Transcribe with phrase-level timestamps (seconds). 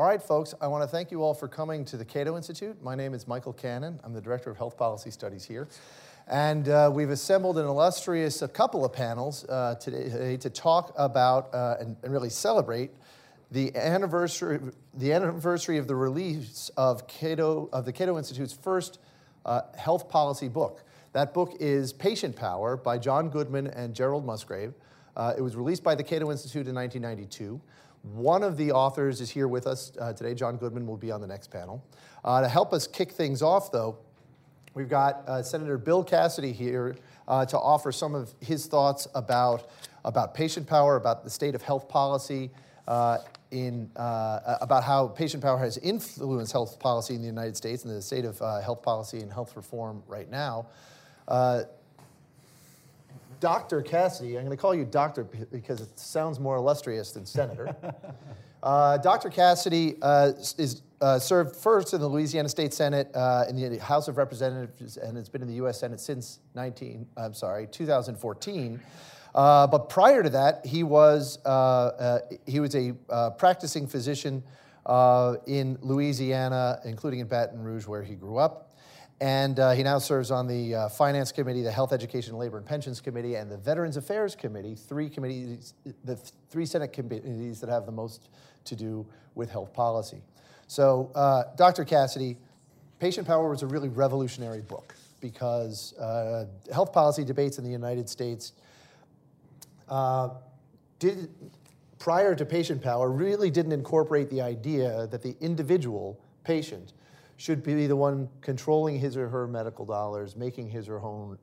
[0.00, 2.82] All right, folks, I want to thank you all for coming to the Cato Institute.
[2.82, 4.00] My name is Michael Cannon.
[4.02, 5.68] I'm the Director of Health Policy Studies here.
[6.26, 11.54] And uh, we've assembled an illustrious a couple of panels uh, today to talk about
[11.54, 12.92] uh, and, and, really celebrate
[13.50, 14.60] the anniversary,
[14.94, 19.00] the anniversary of the release of, Cato, of the Cato Institute's first
[19.44, 20.82] uh, health policy book.
[21.12, 24.72] That book is Patient Power by John Goodman and Gerald Musgrave.
[25.14, 27.60] Uh, it was released by the Cato Institute in 1992.
[28.02, 30.34] One of the authors is here with us uh, today.
[30.34, 31.84] John Goodman will be on the next panel.
[32.24, 33.98] Uh, to help us kick things off, though,
[34.74, 36.96] we've got uh, Senator Bill Cassidy here
[37.28, 39.68] uh, to offer some of his thoughts about,
[40.04, 42.50] about patient power, about the state of health policy,
[42.88, 43.18] uh,
[43.50, 47.94] in, uh, about how patient power has influenced health policy in the United States and
[47.94, 50.66] the state of health policy and health reform right now.
[53.40, 53.80] Dr.
[53.80, 57.74] Cassidy, I'm going to call you Doctor because it sounds more illustrious than Senator.
[58.62, 59.30] uh, Dr.
[59.30, 64.08] Cassidy uh, is uh, served first in the Louisiana State Senate uh, in the House
[64.08, 65.80] of Representatives and has been in the U.S.
[65.80, 68.78] Senate since 19, I'm sorry, 2014.
[69.34, 72.92] Uh, but prior to that, he was uh, he was a
[73.38, 74.42] practicing physician
[75.46, 78.69] in Louisiana, including in Baton Rouge, where he grew up.
[79.20, 82.64] And uh, he now serves on the uh, Finance Committee, the Health, Education, Labor, and
[82.64, 86.16] Pensions Committee, and the Veterans Affairs Committee, three committees, the
[86.48, 88.30] three Senate committees that have the most
[88.64, 90.22] to do with health policy.
[90.68, 91.84] So, uh, Dr.
[91.84, 92.38] Cassidy,
[92.98, 98.08] Patient Power was a really revolutionary book because uh, health policy debates in the United
[98.08, 98.52] States
[99.90, 100.30] uh,
[100.98, 101.28] did,
[101.98, 106.94] prior to Patient Power, really didn't incorporate the idea that the individual patient
[107.40, 111.38] should be the one controlling his or her medical dollars, making his or, own,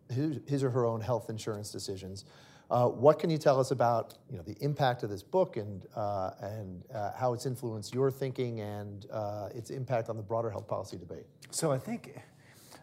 [0.45, 2.25] his, or her own health insurance decisions.
[2.69, 5.87] Uh, what can you tell us about you know, the impact of this book and,
[5.95, 10.51] uh, and uh, how it's influenced your thinking and uh, its impact on the broader
[10.51, 11.25] health policy debate?
[11.49, 12.15] So I think,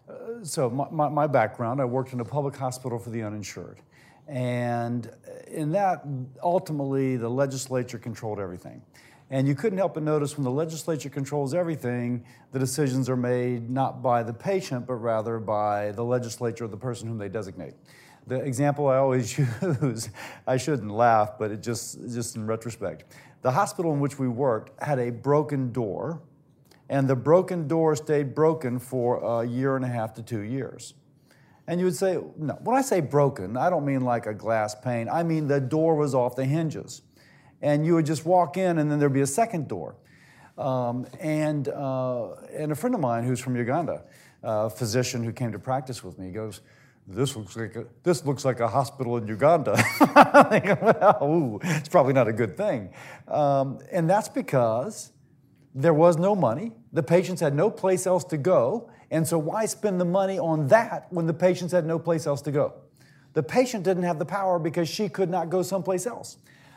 [0.08, 3.78] uh, so my, my, background, I worked in a public hospital for the uninsured.
[4.26, 5.08] And
[5.46, 6.02] in that,
[6.42, 8.82] ultimately, the legislature controlled everything.
[9.34, 13.68] And you couldn't help but notice when the legislature controls everything, the decisions are made
[13.68, 17.74] not by the patient, but rather by the legislature or the person whom they designate.
[18.28, 19.36] The example I always
[19.82, 20.10] use,
[20.46, 23.12] I shouldn't laugh, but it just, just in retrospect.
[23.42, 26.22] The hospital in which we worked had a broken door,
[26.88, 30.94] and the broken door stayed broken for a year and a half to two years.
[31.66, 34.76] And you would say, no, when I say broken, I don't mean like a glass
[34.76, 37.02] pane, I mean the door was off the hinges
[37.64, 39.96] and you would just walk in, and then there'd be a second door.
[40.58, 44.04] Um, and, uh, and a friend of mine who's from Uganda,
[44.42, 46.60] a physician who came to practice with me, goes,
[47.08, 49.82] this looks like a, this looks like a hospital in Uganda.
[50.82, 52.92] well, ooh, it's probably not a good thing.
[53.28, 55.12] Um, and that's because
[55.74, 56.72] there was no money.
[56.92, 58.90] The patients had no place else to go.
[59.10, 62.42] And so why spend the money on that when the patients had no place else
[62.42, 62.74] to go?
[63.32, 66.36] The patient didn't have the power because she could not go someplace else.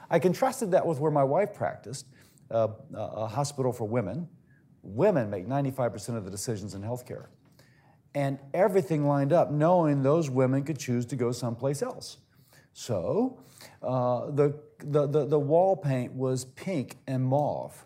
[0.10, 2.06] I contrasted that with where my wife practiced,
[2.50, 4.28] uh, a hospital for women.
[4.82, 7.28] Women make 95% of the decisions in healthcare.
[8.16, 12.18] And everything lined up knowing those women could choose to go someplace else.
[12.74, 13.40] So
[13.84, 17.86] uh, the, the, the, the wall paint was pink and mauve.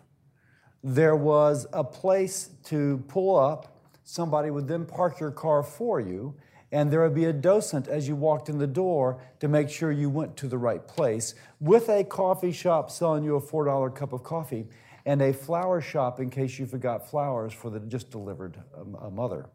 [0.84, 3.78] There was a place to pull up.
[4.04, 6.34] Somebody would then park your car for you
[6.72, 9.92] and there would be a docent as you walked in the door to make sure
[9.92, 14.14] you went to the right place with a coffee shop selling you a $4 cup
[14.14, 14.66] of coffee
[15.04, 19.10] and a flower shop in case you forgot flowers for the just delivered um, a
[19.10, 19.46] mother.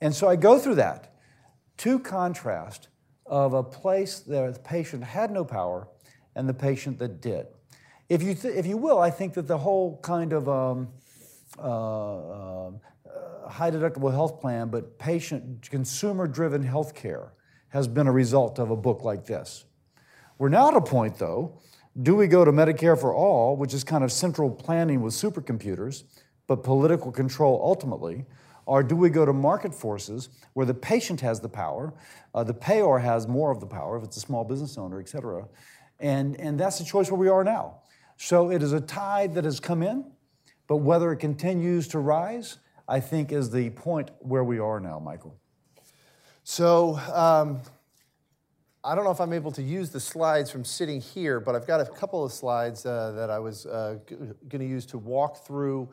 [0.00, 1.16] And so I go through that
[1.78, 2.88] to contrast
[3.26, 5.88] of a place that the patient had no power
[6.36, 7.46] and the patient that did.
[8.08, 10.88] If you, th- if you will, I think that the whole kind of um,
[11.58, 12.70] uh, uh,
[13.48, 17.32] high deductible health plan, but patient consumer driven health care
[17.68, 19.64] has been a result of a book like this.
[20.38, 21.60] We're now at a point, though,
[22.02, 26.04] do we go to Medicare for all, which is kind of central planning with supercomputers,
[26.46, 28.24] but political control ultimately?
[28.66, 31.94] Or do we go to market forces where the patient has the power,
[32.34, 35.08] uh, the payer has more of the power if it's a small business owner, et
[35.08, 35.46] cetera?
[36.00, 37.82] And, and that's the choice where we are now.
[38.16, 40.10] So it is a tide that has come in,
[40.66, 42.58] but whether it continues to rise,
[42.88, 45.36] I think is the point where we are now, Michael.
[46.44, 47.60] So, um,
[48.86, 51.66] I don't know if I'm able to use the slides from sitting here, but I've
[51.66, 54.98] got a couple of slides uh, that I was uh, g- going to use to
[54.98, 55.88] walk through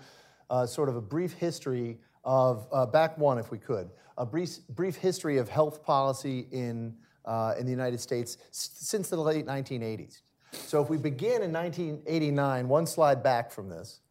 [0.50, 4.58] uh, sort of a brief history of, uh, back one if we could, a brief,
[4.72, 6.94] brief history of health policy in,
[7.24, 10.22] uh, in the United States s- since the late 1980s.
[10.52, 14.02] So if we begin in 1989, one slide back from this,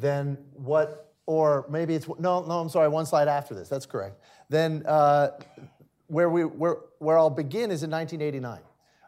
[0.00, 4.18] then what, or maybe it's, no, no, I'm sorry, one slide after this, that's correct.
[4.48, 5.32] Then uh,
[6.06, 8.60] where, we, where, where I'll begin is in 1989.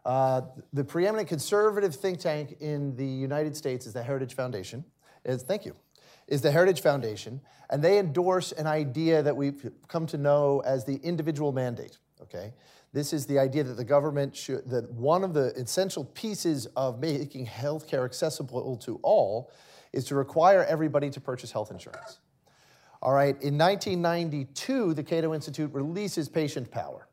[0.05, 0.43] Uh,
[0.75, 4.85] the preeminent conservative think tank in the United States is the Heritage Foundation.
[5.25, 5.75] Is, thank you.
[6.29, 7.41] Is the Heritage Foundation,
[7.71, 11.97] and they endorse an idea that we've come to know as the individual mandate.
[12.21, 12.53] Okay,
[12.93, 17.01] this is the idea that the government should that one of the essential pieces of
[17.01, 19.51] making healthcare accessible to all
[19.93, 22.21] is to require everybody to purchase health insurance.
[23.03, 27.09] All right, in 1992, the Cato Institute releases Patient Power.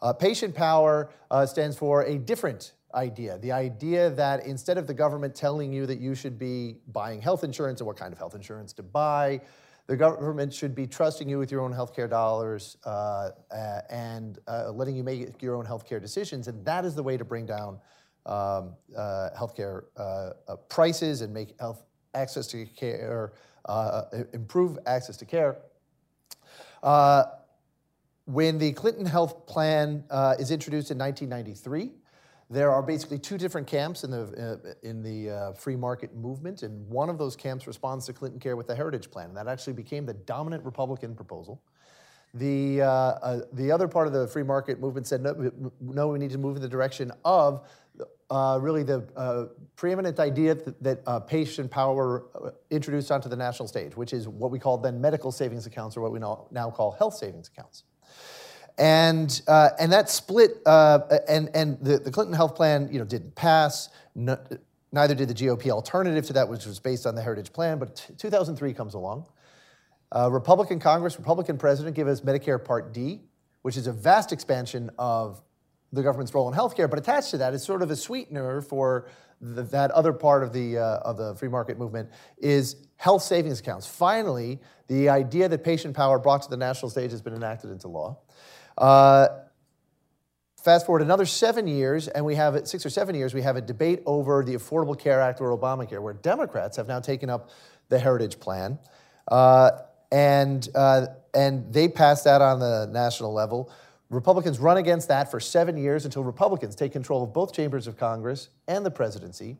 [0.00, 4.92] Uh, patient power uh, stands for a different idea the idea that instead of the
[4.92, 8.34] government telling you that you should be buying health insurance and what kind of health
[8.34, 9.40] insurance to buy,
[9.86, 13.30] the government should be trusting you with your own healthcare dollars uh,
[13.90, 16.48] and uh, letting you make your own healthcare decisions.
[16.48, 17.78] And that is the way to bring down
[18.26, 21.82] um, uh, healthcare uh, prices and make health
[22.14, 23.32] access to care,
[24.32, 25.56] improve access to care.
[28.26, 31.90] When the Clinton Health Plan uh, is introduced in 1993,
[32.48, 36.62] there are basically two different camps in the, uh, in the uh, free market movement,
[36.62, 39.48] and one of those camps responds to Clinton Care with the Heritage Plan, and that
[39.48, 41.62] actually became the dominant Republican proposal.
[42.34, 45.50] The, uh, uh, the other part of the free market movement said, no,
[45.80, 47.66] no we need to move in the direction of
[48.30, 49.46] uh, really the uh,
[49.76, 54.26] preeminent idea that, that uh, patient power uh, introduced onto the national stage, which is
[54.28, 57.84] what we call then medical savings accounts, or what we now, call health savings accounts.
[58.78, 63.34] And, uh, and that split, and, and the, the Clinton health plan you know, didn't
[63.34, 63.90] pass.
[64.14, 64.38] No,
[64.92, 67.78] neither did the GOP alternative to that, which was based on the Heritage Plan.
[67.78, 69.26] But t- 2003 comes along.
[70.14, 73.20] Republican Congress, Republican president give us Medicare Part D,
[73.62, 75.42] which is a vast expansion of
[75.92, 76.88] the government's role in healthcare.
[76.88, 79.08] But attached to that is sort of a sweetener for
[79.40, 82.08] the, that other part of the, uh, of the free market movement
[82.38, 83.86] is health savings accounts.
[83.86, 87.88] Finally, the idea that patient power brought to the national stage has been enacted into
[87.88, 88.18] law.
[88.78, 89.28] Uh,
[90.62, 93.60] fast forward another seven years, and we have six or seven years, we have a
[93.60, 97.50] debate over the Affordable Care Act or Obamacare, where Democrats have now taken up
[97.88, 98.78] the Heritage Plan.
[99.28, 99.70] Uh,
[100.12, 103.72] and, uh, and they passed that on the national level.
[104.12, 107.96] Republicans run against that for seven years until Republicans take control of both chambers of
[107.96, 109.56] Congress and the presidency.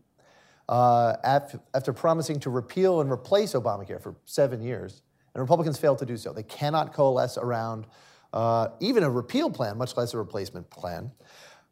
[0.68, 5.02] Uh, after, after, promising to repeal and replace Obamacare for seven years,
[5.34, 6.32] and Republicans failed to do so.
[6.32, 7.86] They cannot coalesce around
[8.32, 11.10] uh, even a repeal plan, much less a replacement plan.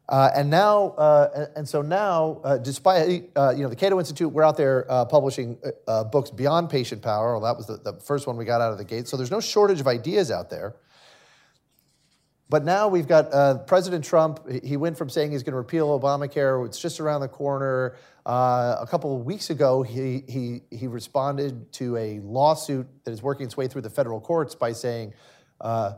[0.09, 4.31] Uh, and now, uh, and so now, uh, despite uh, you know the Cato Institute,
[4.31, 5.57] we're out there uh, publishing
[6.11, 7.39] books beyond patient power.
[7.39, 9.07] Well, that was the, the, first one we got out of the gate.
[9.07, 10.75] So there's no shortage of ideas out there.
[12.51, 14.41] But now we've got uh, President Trump.
[14.61, 17.95] He went from saying he's going to repeal Obamacare, it's just around the corner.
[18.25, 23.23] Uh, a couple of weeks ago, he, he, he responded to a lawsuit that is
[23.23, 25.13] working its way through the federal courts by saying
[25.61, 25.93] uh,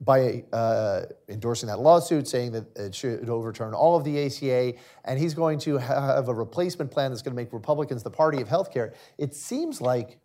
[0.00, 5.20] by uh, endorsing that lawsuit, saying that it should overturn all of the ACA, and
[5.20, 8.48] he's going to have a replacement plan that's going to make Republicans the party of
[8.48, 8.92] healthcare.
[9.18, 10.18] It seems like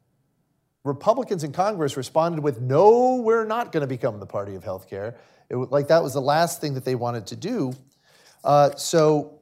[0.84, 5.14] Republicans in Congress responded with, "No, we're not going to become the party of healthcare."
[5.50, 7.74] It, like that was the last thing that they wanted to do.
[8.44, 9.34] Uh, so.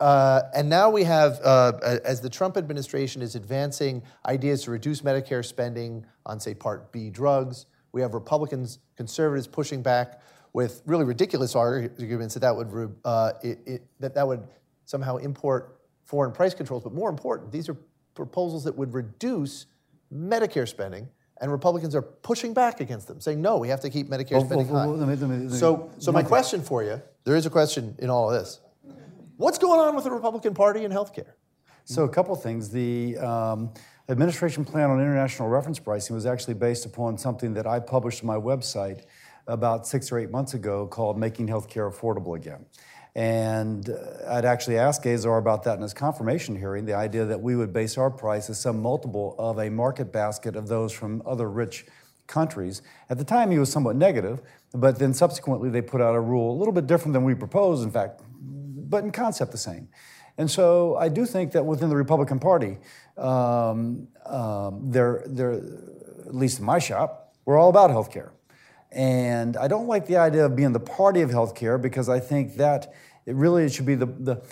[0.00, 1.70] Uh, and now we have, uh,
[2.04, 7.08] as the Trump administration is advancing ideas to reduce Medicare spending on, say, Part B
[7.08, 10.20] drugs, we have Republicans, conservatives pushing back
[10.54, 14.42] with really ridiculous arguments that that would, uh, it, it, that, that would
[14.86, 16.82] somehow import foreign price controls.
[16.82, 17.76] But more important, these are
[18.14, 19.66] proposals that would reduce
[20.12, 21.08] Medicare spending,
[21.42, 24.44] and Republicans are pushing back against them, saying, no, we have to keep Medicare well,
[24.46, 24.86] spending well, high.
[24.86, 28.08] Let me, let me, so, so my question for you, there is a question in
[28.08, 28.60] all of this.
[29.38, 31.32] What's going on with the Republican Party in healthcare?
[31.84, 32.70] So a couple things.
[32.70, 33.74] The um,
[34.08, 38.28] administration plan on international reference pricing was actually based upon something that I published on
[38.28, 39.06] my website
[39.48, 42.64] about six or eight months ago called Making Healthcare Affordable Again.
[43.14, 43.96] And uh,
[44.28, 47.72] I'd actually asked Azar about that in his confirmation hearing the idea that we would
[47.72, 51.84] base our price as some multiple of a market basket of those from other rich
[52.26, 52.80] countries.
[53.10, 54.40] At the time, he was somewhat negative,
[54.72, 57.84] but then subsequently they put out a rule a little bit different than we proposed,
[57.84, 59.88] in fact, but in concept the same.
[60.38, 62.78] And so I do think that within the Republican Party,
[63.18, 68.30] um, um, they're, they're, at least in my shop, we're all about healthcare.
[68.92, 72.56] And I don't like the idea of being the party of healthcare because I think
[72.56, 72.92] that
[73.24, 74.42] it really should be the, the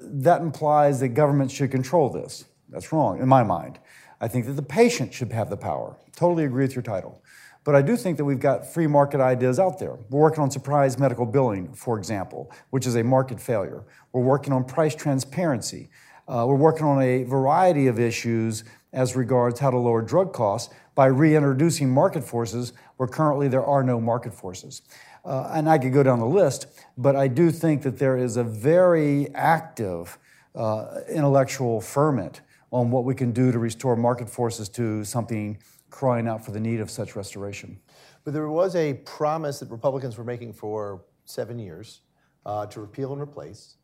[0.00, 2.44] that implies that government should control this.
[2.68, 3.78] That's wrong in my mind.
[4.20, 5.96] I think that the patient should have the power.
[6.16, 7.22] Totally agree with your title.
[7.62, 9.96] But I do think that we've got free market ideas out there.
[10.10, 13.84] We're working on surprise medical billing, for example, which is a market failure.
[14.12, 15.88] We're working on price transparency.
[16.28, 20.72] Uh, we're working on a variety of issues as regards how to lower drug costs
[20.94, 24.82] by reintroducing market forces where currently there are no market forces.
[25.24, 26.66] Uh, and I could go down the list,
[26.98, 30.18] but I do think that there is a very active
[30.54, 35.58] uh, intellectual ferment on what we can do to restore market forces to something
[35.90, 37.78] crying out for the need of such restoration.
[38.24, 42.00] But there was a promise that Republicans were making for seven years
[42.44, 43.76] uh, to repeal and replace.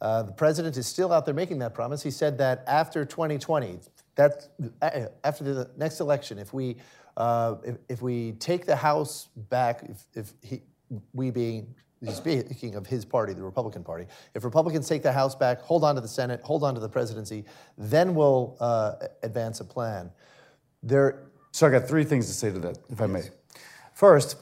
[0.00, 2.02] Uh, the president is still out there making that promise.
[2.02, 3.80] He said that after 2020,
[4.14, 4.48] that
[4.80, 6.76] uh, after the next election, if we
[7.18, 10.62] uh, if, if, we take the House back, if, if he,
[11.12, 11.74] we being
[12.12, 15.96] speaking of his party, the Republican Party, if Republicans take the House back, hold on
[15.96, 17.44] to the Senate, hold on to the presidency,
[17.76, 18.94] then we'll uh,
[19.24, 20.10] advance a plan.
[20.82, 21.24] There.
[21.50, 23.00] So I got three things to say to that, if yes.
[23.00, 23.22] I may.
[23.98, 24.36] First,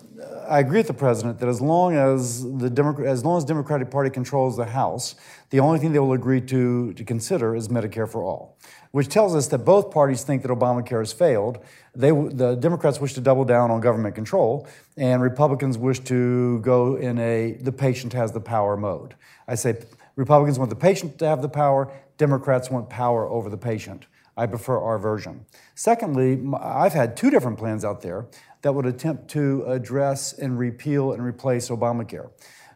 [0.46, 4.10] I agree with the president that as long as the as long as Democratic Party
[4.10, 5.14] controls the House,
[5.48, 8.58] the only thing they will agree to to consider is Medicare for all,
[8.90, 11.60] which tells us that both parties think that Obamacare has failed.
[11.94, 16.96] They, the Democrats wish to double down on government control, and Republicans wish to go
[16.96, 19.14] in a the patient has the power mode.
[19.48, 19.76] I say
[20.16, 21.90] Republicans want the patient to have the power.
[22.18, 24.04] Democrats want power over the patient.
[24.36, 25.46] I prefer our version.
[25.74, 28.26] Secondly, I've had two different plans out there
[28.62, 32.30] that would attempt to address and repeal and replace Obamacare.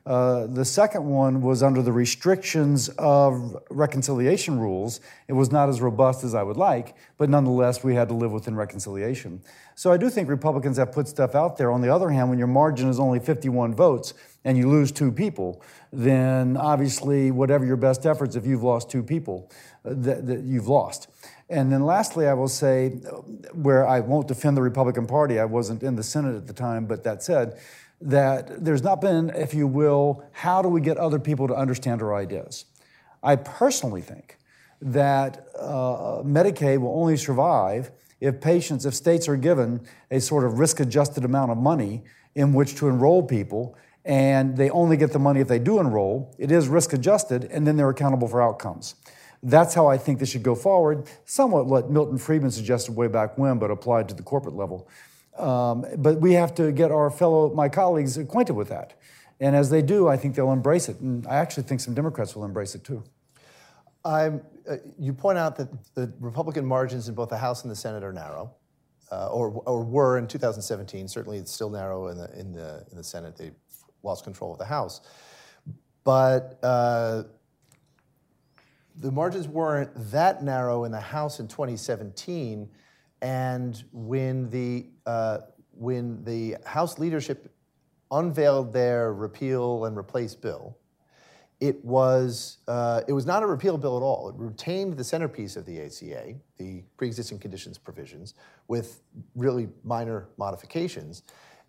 [0.07, 5.01] Uh, the second one was under the restrictions of reconciliation rules.
[5.29, 8.33] It was not as robust as I would like, but nonetheless, we had to live
[8.33, 9.43] within reconciliation.
[9.75, 11.71] So I do think Republicans have put stuff out there.
[11.71, 15.13] On the other hand, when your margin is only 51 votes and you lose two
[15.13, 19.51] people, then obviously, whatever your best efforts, if you've lost two people,
[19.85, 21.09] uh, that, that you've lost.
[21.51, 22.91] And then lastly, I will say,
[23.53, 26.87] where I won't defend the Republican Party, I wasn't in the Senate at the time,
[26.87, 27.59] but that said,
[28.01, 32.03] that there's not been, if you will, how do we get other people to understand
[32.03, 32.67] our ideas?
[33.23, 34.39] I personally think
[34.81, 37.91] that uh, Medicaid will only survive
[38.21, 39.81] if patients, if states are given
[40.11, 42.03] a sort of risk adjusted amount of money
[42.35, 46.35] in which to enroll people, and they only get the money if they do enroll.
[46.39, 48.95] It is risk adjusted, and then they're accountable for outcomes.
[49.43, 51.09] That's how I think this should go forward.
[51.25, 54.89] Somewhat what Milton Friedman suggested way back when, but applied to the corporate level.
[55.39, 58.99] Um, but we have to get our fellow, my colleagues, acquainted with that.
[59.41, 61.01] And as they do, I think they'll embrace it.
[61.01, 63.03] And I actually think some Democrats will embrace it too.
[64.05, 64.33] Uh,
[64.99, 68.13] you point out that the Republican margins in both the House and the Senate are
[68.13, 68.55] narrow,
[69.11, 71.09] uh, or, or were in 2017.
[71.09, 73.37] Certainly, it's still narrow in the, in the, in the Senate.
[73.37, 73.51] They
[74.03, 75.01] lost control of the House.
[76.05, 77.25] But uh,
[79.01, 82.69] the margins weren't that narrow in the House in 2017,
[83.23, 85.39] and when the uh,
[85.73, 87.53] when the House leadership
[88.11, 90.77] unveiled their repeal and replace bill,
[91.61, 94.29] it was uh, it was not a repeal bill at all.
[94.29, 98.35] It retained the centerpiece of the ACA, the pre-existing conditions provisions,
[98.69, 99.01] with
[99.35, 101.23] really minor modifications.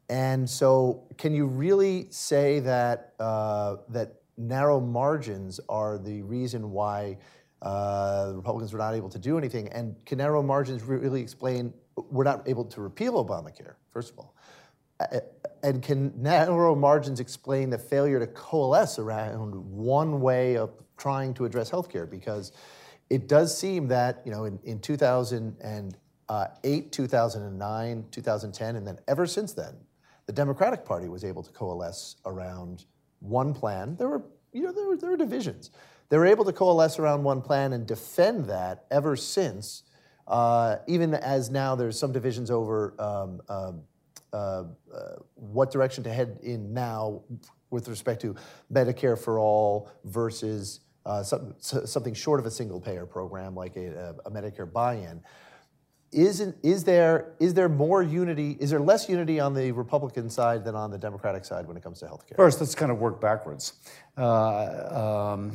[0.10, 7.18] And so, can you really say that uh, that narrow margins are the reason why
[7.62, 9.68] uh, Republicans were not able to do anything.
[9.70, 14.36] And can narrow margins really explain we're not able to repeal Obamacare, first of all?
[15.64, 21.46] And can narrow margins explain the failure to coalesce around one way of trying to
[21.46, 22.10] address healthcare?
[22.10, 22.52] Because
[23.10, 29.54] it does seem that, you know, in, in 2008, 2009, 2010, and then ever since
[29.54, 29.76] then,
[30.28, 32.86] the Democratic Party was able to coalesce around
[33.22, 33.96] one plan.
[33.96, 35.72] There were, you know, there were, there were divisions.
[36.10, 39.84] They were able to coalesce around one plan and defend that ever since,
[40.28, 43.84] uh, even as now there's some divisions over um, um
[44.34, 44.64] uh,
[44.94, 47.22] uh, what direction to head in now
[47.70, 48.34] with respect to
[48.72, 54.16] Medicare for all versus uh, some, something short of a single payer program like a,
[54.26, 55.22] a Medicare buy in
[56.12, 60.64] isn't is there is there more unity is there less unity on the republican side
[60.66, 63.00] than on the democratic side when it comes to health care first let's kind of
[63.00, 63.74] work backwards.
[64.18, 65.52] Uh, um,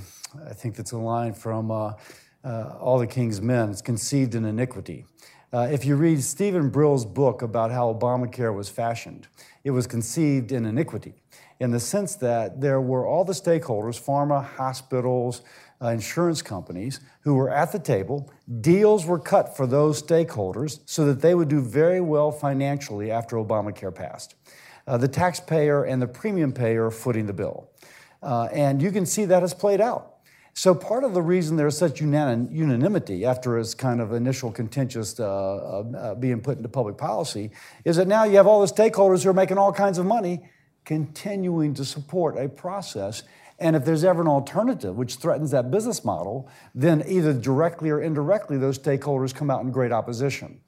[0.49, 1.93] i think that's a line from uh,
[2.45, 3.71] uh, all the king's men.
[3.71, 5.05] It's conceived in iniquity.
[5.53, 9.29] Uh, if you read steven brill's book about how obamacare was fashioned
[9.63, 11.15] it was conceived in iniquity
[11.61, 15.43] in the sense that there were all the stakeholders pharma hospitals
[15.83, 18.31] uh, insurance companies who were at the table.
[18.61, 23.37] Deals were cut for those stakeholders so that they would do very well financially after
[23.37, 24.35] Obamacare passed.
[24.87, 27.71] Uh, the taxpayer and the premium payer footing the bill.
[28.23, 30.17] Uh, and you can see that has played out.
[30.59, 35.21] So, part of the reason there's such unanim- unanimity after its kind of initial contentious
[35.21, 37.51] uh, uh, uh, being put into public policy
[37.85, 40.49] is that now you have all the stakeholders who are making all kinds of money
[40.87, 43.23] continuing to support a process
[43.59, 48.01] And if there's ever an alternative which threatens that business model, then either directly or
[48.01, 50.61] indirectly, those stakeholders come out in great opposition.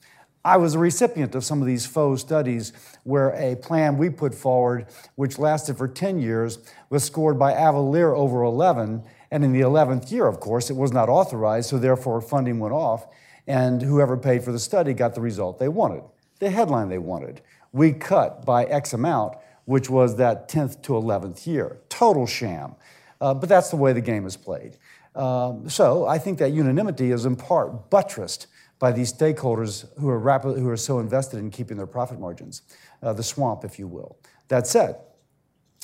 [0.45, 2.73] I was a recipient of some of these faux studies
[3.04, 8.16] where a plan we put forward, which lasted for 10 years, was scored by Avalere
[8.16, 9.02] over 11.
[9.30, 12.73] And in the 11th year, of course, it was not authorized, so therefore funding went
[12.73, 13.07] off.
[13.47, 16.02] And whoever paid for the study got the result they wanted,
[16.38, 17.42] the headline they wanted.
[17.73, 19.35] We cut by X amount,
[19.69, 21.77] which was that 10th to 11th year.
[21.91, 22.75] Total sham.
[23.21, 24.79] Uh, but that's the way the game is played.
[25.15, 28.47] Um, so I think that unanimity is in part buttressed
[28.79, 32.63] by these stakeholders who are, rapid, who are so invested in keeping their profit margins,
[33.03, 34.17] uh, the swamp, if you will.
[34.49, 34.97] That said,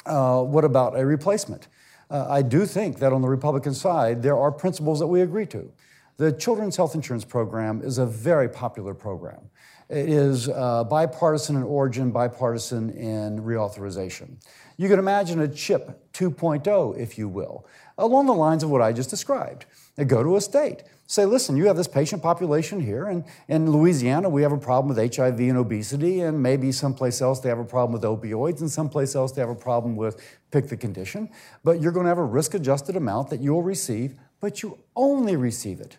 [0.06, 1.68] uh, what about a replacement?
[2.08, 5.46] Uh, I do think that on the Republican side, there are principles that we agree
[5.48, 5.70] to.
[6.16, 9.50] The Children's Health Insurance Program is a very popular program.
[9.94, 14.38] It is uh, bipartisan in origin, bipartisan in reauthorization.
[14.76, 17.64] You can imagine a CHIP 2.0, if you will,
[17.96, 19.66] along the lines of what I just described.
[19.94, 23.70] They go to a state, say, listen, you have this patient population here, and in
[23.70, 27.60] Louisiana, we have a problem with HIV and obesity, and maybe someplace else they have
[27.60, 30.20] a problem with opioids, and someplace else they have a problem with
[30.50, 31.30] pick the condition.
[31.62, 35.36] But you're going to have a risk adjusted amount that you'll receive, but you only
[35.36, 35.98] receive it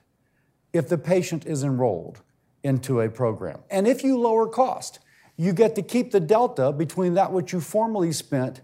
[0.74, 2.22] if the patient is enrolled
[2.66, 3.60] into a program.
[3.70, 5.00] And if you lower cost,
[5.38, 8.62] you get to keep the delta between that which you formerly spent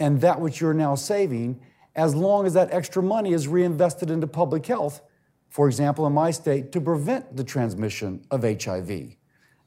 [0.00, 1.60] and that which you're now saving
[1.94, 5.00] as long as that extra money is reinvested into public health,
[5.48, 9.14] for example, in my state, to prevent the transmission of HIV.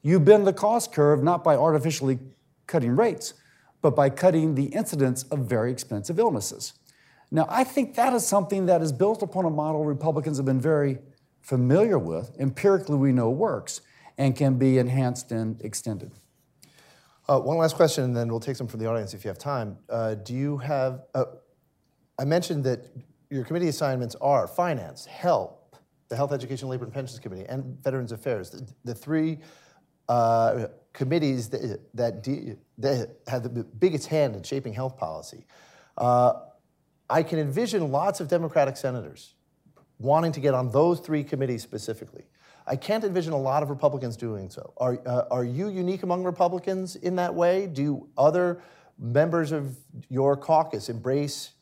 [0.02, 2.18] You bend the cost curve not by artificially
[2.66, 3.32] cutting rates,
[3.80, 6.74] but by cutting the incidence of very expensive illnesses.
[7.30, 10.60] Now, I think that is something that is built upon a model Republicans have been
[10.60, 10.98] very
[11.48, 13.80] familiar with, empirically we know works,
[14.18, 16.12] and can be enhanced and extended.
[17.26, 19.38] Uh, one last question, and then we'll take some from the audience if you have
[19.38, 19.78] time.
[19.88, 21.24] Uh, do you have, uh,
[22.18, 22.84] I mentioned that
[23.30, 25.74] your committee assignments are finance, HELP,
[26.10, 29.38] the Health, Education, Labor, and Pensions Committee, and Veterans Affairs, the, the three
[30.10, 35.46] uh, committees that, that, de- that, have the biggest hand in shaping health policy.
[35.96, 36.34] Uh,
[37.08, 39.34] I can envision lots of Democratic senators
[39.98, 42.24] wanting to get on those three committees specifically.
[42.66, 44.72] I can't envision a lot of Republicans doing so.
[44.76, 47.66] Are, uh, are you unique among Republicans in that way?
[47.66, 48.62] Do other
[48.98, 49.76] members of
[50.08, 51.52] your caucus embrace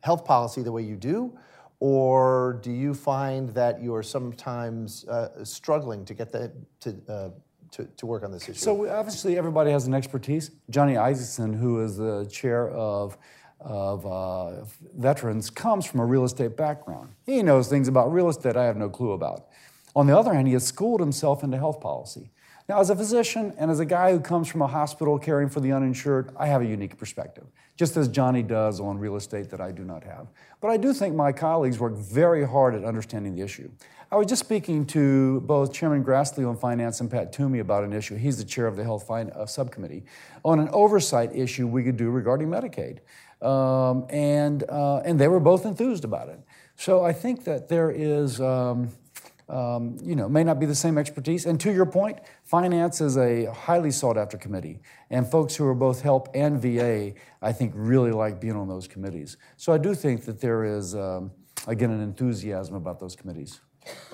[0.00, 1.36] health policy the way you do?
[1.80, 7.30] Or do you find that you're sometimes uh, struggling to get that to, uh,
[7.72, 8.54] to, to, work on this issue?
[8.54, 10.52] So obviously everybody has an expertise.
[10.70, 13.18] Johnny Isakson, who is the chair of
[13.64, 14.64] of uh,
[14.96, 17.14] veterans comes from a real estate background.
[17.26, 19.46] He knows things about real estate I have no clue about.
[19.94, 22.30] On the other hand, he has schooled himself into health policy.
[22.68, 25.60] Now, as a physician and as a guy who comes from a hospital caring for
[25.60, 27.44] the uninsured, I have a unique perspective,
[27.76, 30.28] just as Johnny does on real estate that I do not have.
[30.60, 33.70] But I do think my colleagues work very hard at understanding the issue.
[34.12, 37.92] I was just speaking to both Chairman Grassley on finance and Pat Toomey about an
[37.92, 38.14] issue.
[38.14, 40.04] He's the chair of the health uh, subcommittee
[40.44, 42.98] on an oversight issue we could do regarding Medicaid.
[43.42, 46.40] Um, and, uh, and they were both enthused about it.
[46.76, 48.90] So I think that there is, um,
[49.48, 51.44] um, you know, may not be the same expertise.
[51.44, 54.80] And to your point, finance is a highly sought after committee.
[55.10, 58.86] And folks who are both HELP and VA, I think, really like being on those
[58.88, 59.36] committees.
[59.56, 61.32] So I do think that there is, um,
[61.66, 63.60] again, an enthusiasm about those committees.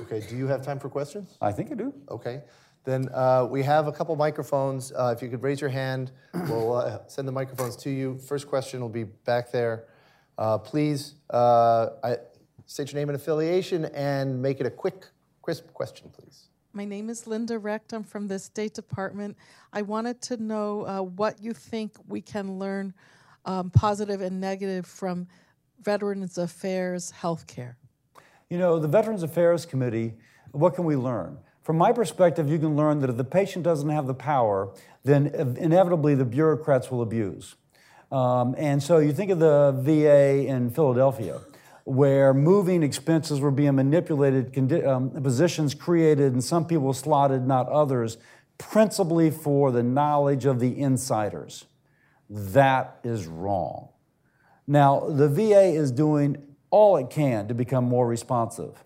[0.01, 1.37] Okay, do you have time for questions?
[1.41, 1.93] I think I do.
[2.11, 2.43] Okay.
[2.85, 4.93] Then uh, we have a couple microphones.
[4.93, 6.11] Uh, if you could raise your hand,
[6.49, 8.19] we'll uh, send the microphones to you.
[8.19, 9.87] First question will be back there.
[10.38, 12.17] Uh, please uh, I,
[12.67, 15.07] state your name and affiliation and make it a quick,
[15.43, 16.49] crisp question, please.
[16.73, 17.93] My name is Linda Recht.
[17.93, 19.37] I'm from the State Department.
[19.73, 22.95] I wanted to know uh, what you think we can learn
[23.47, 25.27] um, positive and negative from
[25.81, 27.77] Veterans Affairs healthcare.
[28.51, 30.14] You know, the Veterans Affairs Committee,
[30.53, 31.38] what can we learn?
[31.68, 34.72] From my perspective, you can learn that if the patient doesn't have the power,
[35.04, 35.26] then
[35.59, 37.57] inevitably the bureaucrats will abuse.
[38.11, 41.42] Um, and so you think of the VA in Philadelphia,
[41.85, 47.68] where moving expenses were being manipulated, condi- um, positions created, and some people slotted, not
[47.68, 48.16] others,
[48.57, 51.66] principally for the knowledge of the insiders.
[52.31, 53.90] That is wrong.
[54.66, 58.83] Now, the VA is doing all it can to become more responsive.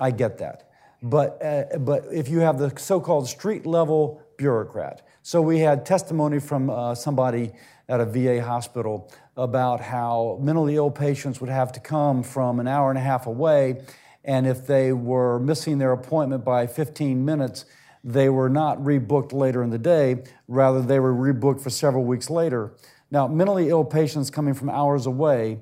[0.00, 0.71] I get that.
[1.02, 5.84] But, uh, but if you have the so called street level bureaucrat, so we had
[5.84, 7.52] testimony from uh, somebody
[7.88, 12.68] at a VA hospital about how mentally ill patients would have to come from an
[12.68, 13.82] hour and a half away,
[14.24, 17.64] and if they were missing their appointment by 15 minutes,
[18.04, 22.30] they were not rebooked later in the day, rather, they were rebooked for several weeks
[22.30, 22.74] later.
[23.10, 25.60] Now, mentally ill patients coming from hours away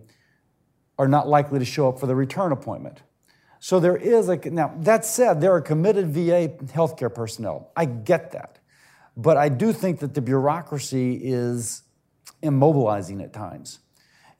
[0.98, 3.02] are not likely to show up for the return appointment.
[3.60, 7.70] So there is a, now that said, there are committed VA healthcare personnel.
[7.76, 8.58] I get that.
[9.16, 11.82] But I do think that the bureaucracy is
[12.42, 13.80] immobilizing at times.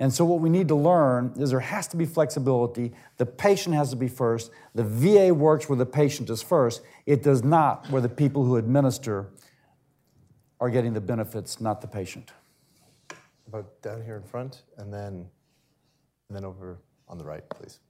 [0.01, 2.93] And so, what we need to learn is there has to be flexibility.
[3.19, 4.51] The patient has to be first.
[4.75, 6.81] The VA works where the patient is first.
[7.05, 9.29] It does not where the people who administer
[10.59, 12.33] are getting the benefits, not the patient.
[13.47, 15.27] About down here in front, and then,
[16.29, 17.81] and then over on the right, please.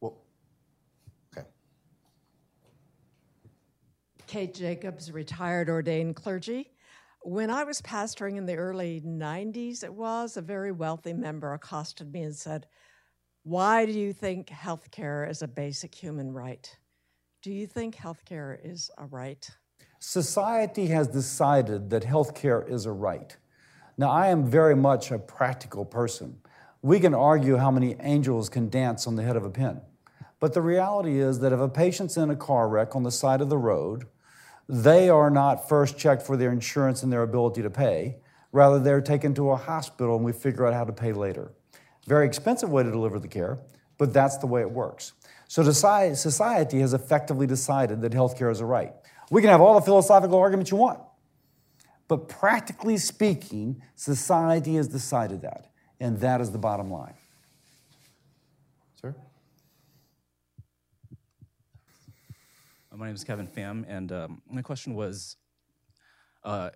[0.00, 0.16] Well,
[1.36, 1.46] okay.
[4.30, 6.70] Kate Jacobs, retired ordained clergy.
[7.22, 12.12] When I was pastoring in the early 90s, it was a very wealthy member accosted
[12.12, 12.68] me and said,
[13.42, 16.72] Why do you think healthcare is a basic human right?
[17.42, 19.50] Do you think healthcare is a right?
[19.98, 23.36] Society has decided that healthcare is a right.
[23.98, 26.38] Now, I am very much a practical person.
[26.82, 29.80] We can argue how many angels can dance on the head of a pin.
[30.38, 33.40] But the reality is that if a patient's in a car wreck on the side
[33.40, 34.06] of the road,
[34.72, 38.18] they are not first checked for their insurance and their ability to pay.
[38.52, 41.50] Rather, they're taken to a hospital and we figure out how to pay later.
[42.06, 43.58] Very expensive way to deliver the care,
[43.98, 45.12] but that's the way it works.
[45.48, 48.92] So society has effectively decided that healthcare is a right.
[49.30, 51.00] We can have all the philosophical arguments you want,
[52.06, 55.66] but practically speaking, society has decided that,
[55.98, 57.14] and that is the bottom line.
[62.92, 65.36] My name is Kevin Pham, and um, my question was
[66.44, 66.70] uh,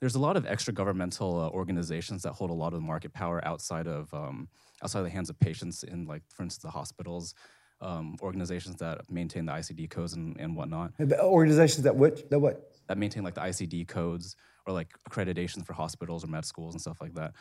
[0.00, 3.12] there's a lot of extra governmental uh, organizations that hold a lot of the market
[3.12, 4.48] power outside of um,
[4.82, 7.34] outside of the hands of patients in like for instance the hospitals
[7.80, 10.92] um, organizations that maintain the ICD codes and, and whatnot.
[11.20, 12.70] Organizations that which that what?
[12.88, 16.80] That maintain like the ICD codes or like accreditation for hospitals or med schools and
[16.80, 17.32] stuff like that.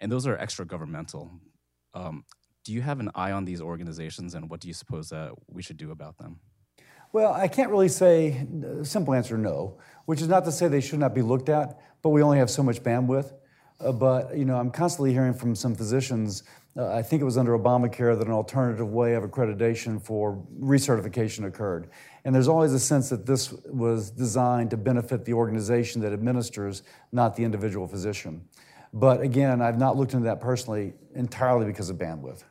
[0.00, 1.40] And those are extra governmental
[1.94, 2.24] um,
[2.64, 5.62] do you have an eye on these organizations and what do you suppose that we
[5.62, 6.38] should do about them
[7.12, 8.46] well, I can't really say,
[8.82, 12.10] simple answer no, which is not to say they should not be looked at, but
[12.10, 13.32] we only have so much bandwidth.
[13.80, 16.42] Uh, but, you know, I'm constantly hearing from some physicians,
[16.76, 21.46] uh, I think it was under Obamacare, that an alternative way of accreditation for recertification
[21.46, 21.88] occurred.
[22.24, 26.82] And there's always a sense that this was designed to benefit the organization that administers,
[27.12, 28.42] not the individual physician.
[28.92, 32.42] But again, I've not looked into that personally entirely because of bandwidth.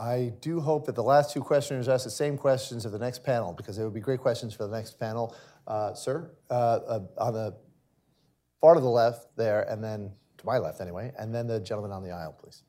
[0.00, 3.22] I do hope that the last two questioners ask the same questions of the next
[3.22, 5.36] panel because they would be great questions for the next panel.
[5.66, 7.54] Uh, sir, uh, uh, on the
[8.62, 11.92] far to the left there, and then to my left anyway, and then the gentleman
[11.92, 12.62] on the aisle, please.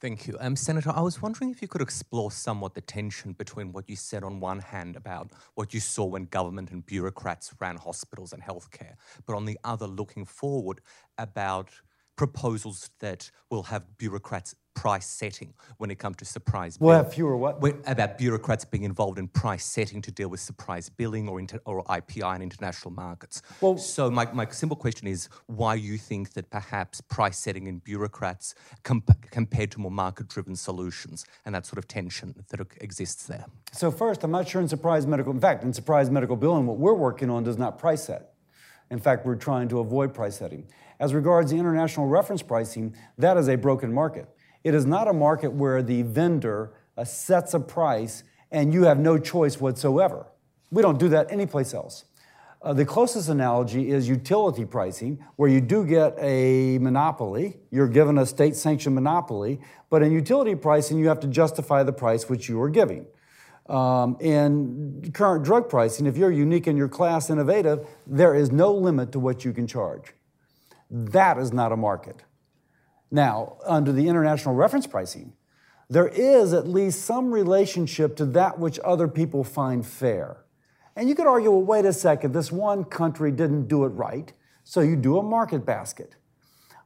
[0.00, 0.36] Thank you.
[0.38, 3.96] Um, Senator, I was wondering if you could explore somewhat the tension between what you
[3.96, 8.42] said on one hand about what you saw when government and bureaucrats ran hospitals and
[8.42, 8.94] healthcare,
[9.26, 10.82] but on the other, looking forward
[11.16, 11.70] about
[12.18, 16.88] proposals that will have bureaucrats price setting when it comes to surprise billing.
[16.88, 17.58] We'll have fewer what?
[17.86, 21.82] About bureaucrats being involved in price setting to deal with surprise billing or, inter- or
[21.84, 23.42] IPI in international markets.
[23.60, 27.78] Well, so my, my simple question is why you think that perhaps price setting in
[27.78, 28.54] bureaucrats
[28.84, 33.46] comp- compared to more market-driven solutions and that sort of tension that exists there?
[33.72, 36.78] So first, I'm not sure in surprise medical, in fact, in surprise medical billing, what
[36.78, 38.34] we're working on does not price set.
[38.90, 40.66] In fact, we're trying to avoid price setting.
[41.00, 44.28] As regards the international reference pricing, that is a broken market.
[44.64, 48.98] It is not a market where the vendor uh, sets a price and you have
[48.98, 50.26] no choice whatsoever.
[50.70, 52.04] We don't do that anyplace else.
[52.60, 57.56] Uh, the closest analogy is utility pricing, where you do get a monopoly.
[57.70, 61.92] You're given a state sanctioned monopoly, but in utility pricing, you have to justify the
[61.92, 63.06] price which you are giving.
[63.68, 68.72] Um, in current drug pricing, if you're unique in your class, innovative, there is no
[68.72, 70.14] limit to what you can charge.
[70.90, 72.24] That is not a market.
[73.10, 75.34] Now, under the international reference pricing,
[75.90, 80.44] there is at least some relationship to that which other people find fair.
[80.96, 84.32] And you could argue, well, wait a second, this one country didn't do it right,
[84.64, 86.16] so you do a market basket.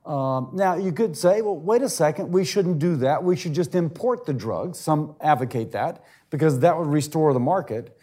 [0.05, 3.23] Um, now, you could say, well, wait a second, we shouldn't do that.
[3.23, 4.79] We should just import the drugs.
[4.81, 7.97] Some advocate that because that would restore the market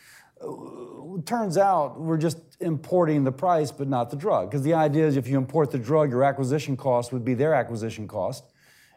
[1.25, 4.49] turns out we're just importing the price but not the drug.
[4.49, 7.53] Because the idea is if you import the drug, your acquisition cost would be their
[7.53, 8.43] acquisition cost.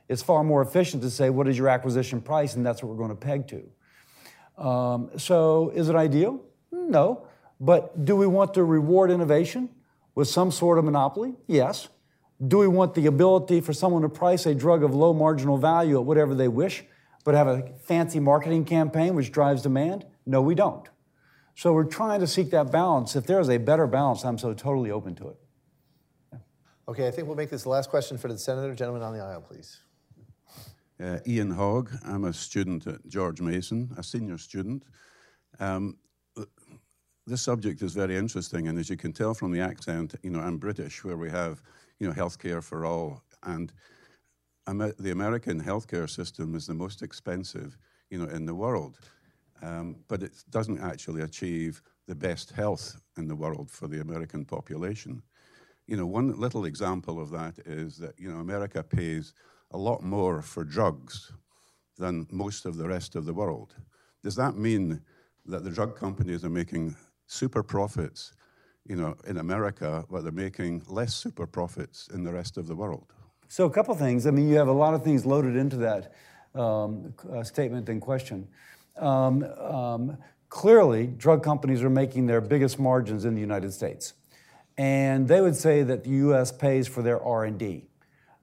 [0.09, 2.55] It's far more efficient to say, what is your acquisition price?
[2.55, 4.63] And that's what we're going to peg to.
[4.63, 6.43] Um, so, is it ideal?
[6.71, 7.27] No.
[7.59, 9.71] But do we want to reward innovation
[10.15, 11.35] with some sort of monopoly?
[11.47, 11.89] Yes.
[12.47, 15.99] Do we want the ability for someone to price a drug of low marginal value
[15.99, 16.85] at whatever they wish,
[17.25, 20.05] but have a fancy marketing campaign which drives demand?
[20.27, 20.89] No, we don't.
[21.55, 23.15] So we're trying to seek that balance.
[23.15, 26.41] If there is a better balance, I'm so totally open to it.
[26.89, 28.75] Okay, I think we'll make this the last question for the senator.
[28.75, 29.79] Gentleman on the aisle, please.
[31.03, 31.91] uh, Ian Hogg.
[32.05, 34.85] I'm a student at George Mason, a senior student.
[35.61, 35.97] Um,
[37.27, 40.41] this subject is very interesting, and as you can tell from the accent, you know,
[40.41, 41.63] I'm British, where we have,
[42.03, 43.73] you know, healthcare for all, and
[44.67, 47.79] the American healthcare system is the most expensive,
[48.11, 48.99] you know, in the world,
[49.63, 54.45] um, but it doesn't actually achieve the best health in the world for the American
[54.45, 55.23] population.
[55.87, 59.33] You know, one little example of that is that you know America pays
[59.71, 61.31] a lot more for drugs
[61.99, 63.77] than most of the rest of the world.
[64.25, 65.01] Does that mean
[65.47, 66.97] that the drug companies are making
[67.29, 68.33] super profits,
[68.89, 72.75] you know, in America, but they're making less super profits in the rest of the
[72.75, 73.13] world?
[73.49, 74.27] So, a couple things.
[74.27, 76.13] I mean, you have a lot of things loaded into that
[76.55, 78.49] um, uh, statement and question.
[78.97, 80.19] Um, um,
[80.49, 84.15] clearly, drug companies are making their biggest margins in the United States,
[84.77, 86.51] and they would say that the U.S.
[86.51, 87.87] pays for their R&D,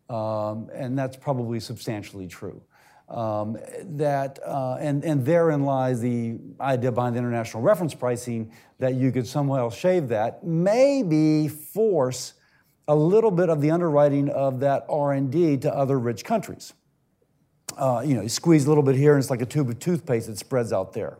[0.10, 2.62] um, and that's probably substantially true.
[3.10, 3.58] Um,
[3.98, 9.12] that uh, and and therein lies the idea behind the international reference pricing that you
[9.12, 12.34] could somehow shave that, maybe force
[12.88, 16.74] a little bit of the underwriting of that R&D to other rich countries.
[17.78, 19.80] Uh, you know, you squeeze a little bit here, and it's like a tube of
[19.80, 21.20] toothpaste that spreads out there.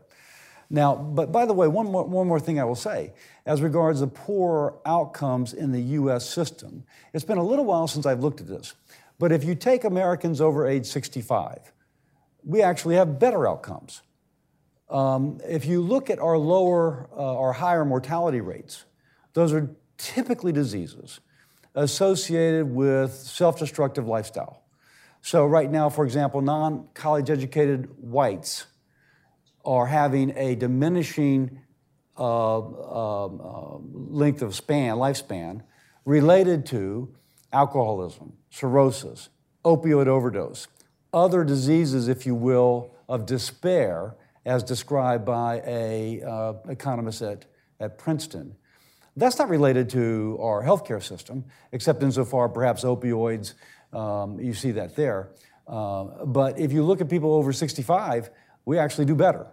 [0.68, 3.12] Now, but by the way, one more, one more thing I will say
[3.46, 6.28] as regards the poor outcomes in the U.S.
[6.28, 6.84] system.
[7.12, 8.74] It's been a little while since I've looked at this,
[9.18, 11.72] but if you take Americans over age 65,
[12.44, 14.02] we actually have better outcomes.
[14.88, 18.84] Um, if you look at our lower uh, or higher mortality rates,
[19.34, 21.20] those are typically diseases
[21.74, 24.64] associated with self destructive lifestyle.
[25.22, 28.66] So, right now, for example, non college educated whites
[29.64, 31.60] are having a diminishing
[32.18, 35.62] uh, uh, uh, length of span, lifespan,
[36.04, 37.14] related to
[37.52, 39.28] alcoholism, cirrhosis,
[39.64, 40.66] opioid overdose,
[41.12, 47.44] other diseases, if you will, of despair, as described by a uh, economist at,
[47.78, 48.54] at Princeton.
[49.16, 53.54] That's not related to our healthcare system, except insofar perhaps opioids,
[53.92, 55.30] um, you see that there.
[55.66, 58.30] Uh, but if you look at people over 65,
[58.64, 59.46] we actually do better.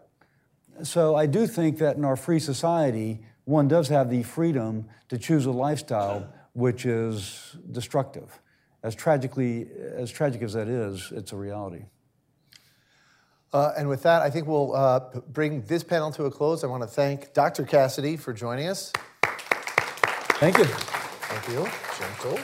[0.83, 5.17] So I do think that in our free society, one does have the freedom to
[5.17, 8.39] choose a lifestyle which is destructive
[8.87, 11.83] as tragically as tragic as that is, it's a reality.
[13.51, 16.63] Uh, and with that, I think we'll uh, bring this panel to a close.
[16.63, 17.65] I want to thank Dr.
[17.65, 18.93] Cassidy for joining us.
[20.39, 20.63] Thank you.
[20.63, 21.67] Thank you.
[21.99, 22.39] Gentle.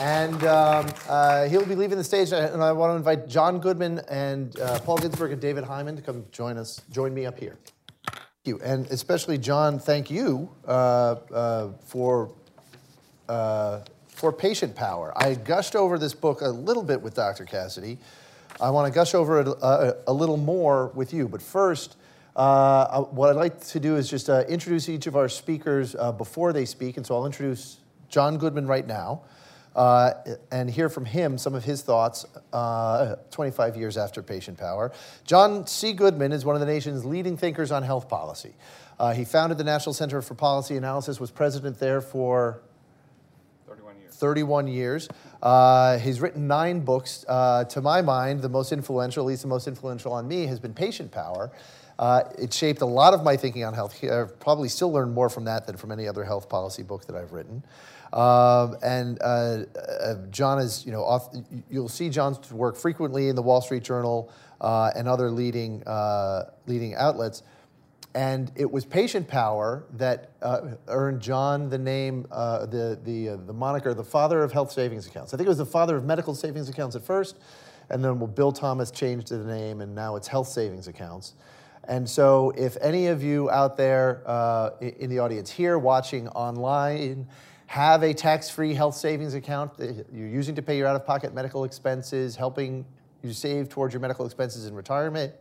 [0.00, 4.00] And um, uh, he'll be leaving the stage, and I want to invite John Goodman
[4.10, 7.56] and uh, Paul Ginsburg and David Hyman to come join us, join me up here.
[8.10, 9.78] Thank you, and especially John.
[9.78, 10.70] Thank you uh,
[11.32, 12.32] uh, for
[14.22, 15.12] for patient power.
[15.16, 17.44] I gushed over this book a little bit with Dr.
[17.44, 17.98] Cassidy.
[18.60, 21.26] I want to gush over it a, a little more with you.
[21.26, 21.96] But first,
[22.36, 26.12] uh, what I'd like to do is just uh, introduce each of our speakers uh,
[26.12, 26.98] before they speak.
[26.98, 27.78] And so I'll introduce
[28.10, 29.22] John Goodman right now
[29.74, 30.12] uh,
[30.52, 34.92] and hear from him some of his thoughts uh, 25 years after Patient Power.
[35.24, 35.92] John C.
[35.92, 38.54] Goodman is one of the nation's leading thinkers on health policy.
[39.00, 42.62] Uh, he founded the National Center for Policy Analysis, was president there for
[44.22, 45.08] 31 years.
[45.42, 47.24] Uh, he's written nine books.
[47.26, 50.60] Uh, to my mind, the most influential, at least the most influential on me, has
[50.60, 51.50] been Patient Power.
[51.98, 53.98] Uh, it shaped a lot of my thinking on health.
[54.04, 57.16] I've probably still learned more from that than from any other health policy book that
[57.16, 57.64] I've written.
[58.12, 61.34] Um, and uh, uh, John is, you know, off,
[61.68, 65.82] you'll see John's work frequently in the Wall Street Journal uh, and other leading
[66.68, 67.42] leading outlets.
[68.14, 73.36] And it was patient power that uh, earned John the name, uh, the, the, uh,
[73.46, 75.32] the moniker, the father of health savings accounts.
[75.32, 77.38] I think it was the father of medical savings accounts at first,
[77.88, 81.34] and then well, Bill Thomas changed the name, and now it's health savings accounts.
[81.84, 87.26] And so, if any of you out there uh, in the audience here, watching online,
[87.66, 91.06] have a tax free health savings account that you're using to pay your out of
[91.06, 92.84] pocket medical expenses, helping
[93.22, 95.32] you save towards your medical expenses in retirement,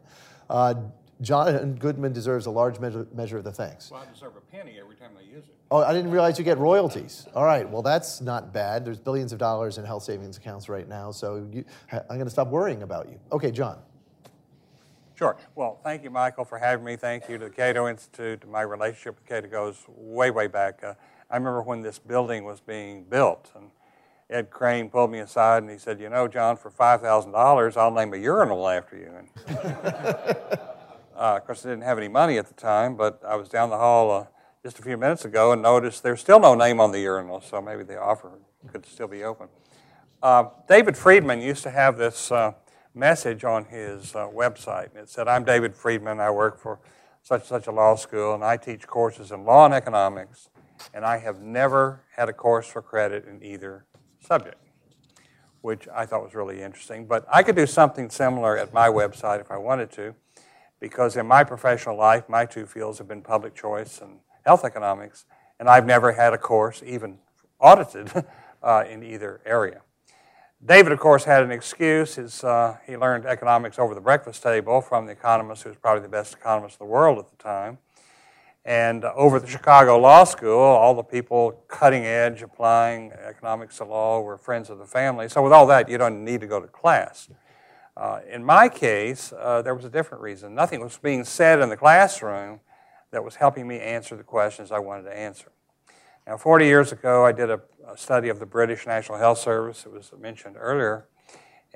[0.49, 0.73] uh,
[1.21, 3.91] John Goodman deserves a large measure, measure of the thanks.
[3.91, 5.55] Well, I deserve a penny every time I use it.
[5.69, 7.27] Oh, I didn't realize you get royalties.
[7.36, 8.84] All right, well, that's not bad.
[8.84, 12.31] There's billions of dollars in health savings accounts right now, so you, I'm going to
[12.31, 13.19] stop worrying about you.
[13.31, 13.79] Okay, John.
[15.15, 15.38] Sure.
[15.53, 16.95] Well, thank you, Michael, for having me.
[16.95, 18.49] Thank you to the Cato Institute.
[18.49, 20.84] My relationship with Cato goes way, way back.
[20.84, 20.95] Uh,
[21.29, 23.69] I remember when this building was being built, and
[24.31, 27.77] Ed Crane pulled me aside and he said, "You know, John, for five thousand dollars,
[27.77, 29.12] I'll name a urinal after you."
[31.15, 33.69] Uh, of course, I didn't have any money at the time, but I was down
[33.69, 34.26] the hall uh,
[34.63, 37.62] just a few minutes ago and noticed there's still no name on the urinal, so
[37.62, 38.32] maybe the offer
[38.67, 39.47] could still be open.
[40.24, 42.54] Uh, David Friedman used to have this uh,
[42.93, 44.95] message on his uh, website.
[44.95, 46.19] It said, I'm David Friedman.
[46.19, 46.80] I work for
[47.24, 50.50] such such a law school, and I teach courses in law and economics,
[50.93, 53.86] and I have never had a course for credit in either
[54.19, 54.58] subject,
[55.62, 57.06] which I thought was really interesting.
[57.06, 60.15] But I could do something similar at my website if I wanted to,
[60.81, 65.25] because in my professional life, my two fields have been public choice and health economics,
[65.59, 67.19] and I've never had a course even
[67.59, 68.11] audited
[68.63, 69.81] uh, in either area.
[70.63, 72.15] David, of course, had an excuse.
[72.15, 76.01] His, uh, he learned economics over the breakfast table from the economist who was probably
[76.01, 77.77] the best economist in the world at the time.
[78.63, 83.85] And uh, over the Chicago Law School, all the people cutting edge applying economics to
[83.85, 85.29] law were friends of the family.
[85.29, 87.27] So, with all that, you don't need to go to class.
[87.97, 90.56] Uh, in my case, uh, there was a different reason.
[90.56, 92.62] Nothing was being said in the classroom
[93.12, 95.51] that was helping me answer the questions I wanted to answer.
[96.25, 99.86] Now, 40 years ago, I did a, a study of the British National Health Service,
[99.86, 101.08] it was mentioned earlier.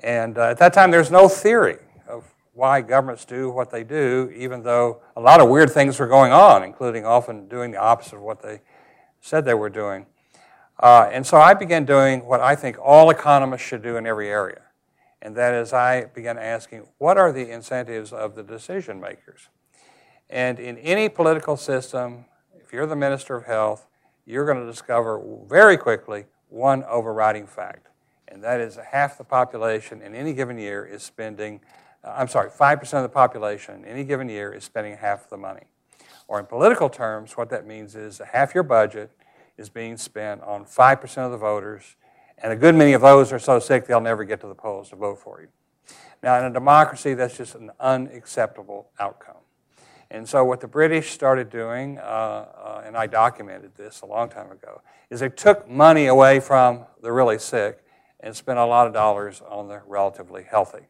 [0.02, 2.24] And uh, at that time, there's no theory of
[2.54, 6.32] why governments do what they do, even though a lot of weird things were going
[6.32, 8.62] on, including often doing the opposite of what they
[9.20, 10.06] said they were doing.
[10.78, 14.28] Uh, and so I began doing what I think all economists should do in every
[14.28, 14.62] area.
[15.22, 19.48] And that is, I began asking, what are the incentives of the decision makers?
[20.28, 23.86] And in any political system, if you're the Minister of Health,
[24.26, 27.88] you're going to discover very quickly one overriding fact,
[28.28, 31.60] and that is half the population in any given year is spending,
[32.04, 35.36] uh, I'm sorry, 5% of the population in any given year is spending half the
[35.36, 35.62] money.
[36.28, 39.10] Or in political terms, what that means is half your budget
[39.56, 41.96] is being spent on 5% of the voters,
[42.38, 44.90] and a good many of those are so sick they'll never get to the polls
[44.90, 45.48] to vote for you.
[46.22, 49.36] Now, in a democracy, that's just an unacceptable outcome.
[50.10, 54.28] And so, what the British started doing, uh, uh, and I documented this a long
[54.28, 57.84] time ago, is they took money away from the really sick
[58.20, 60.86] and spent a lot of dollars on the relatively healthy.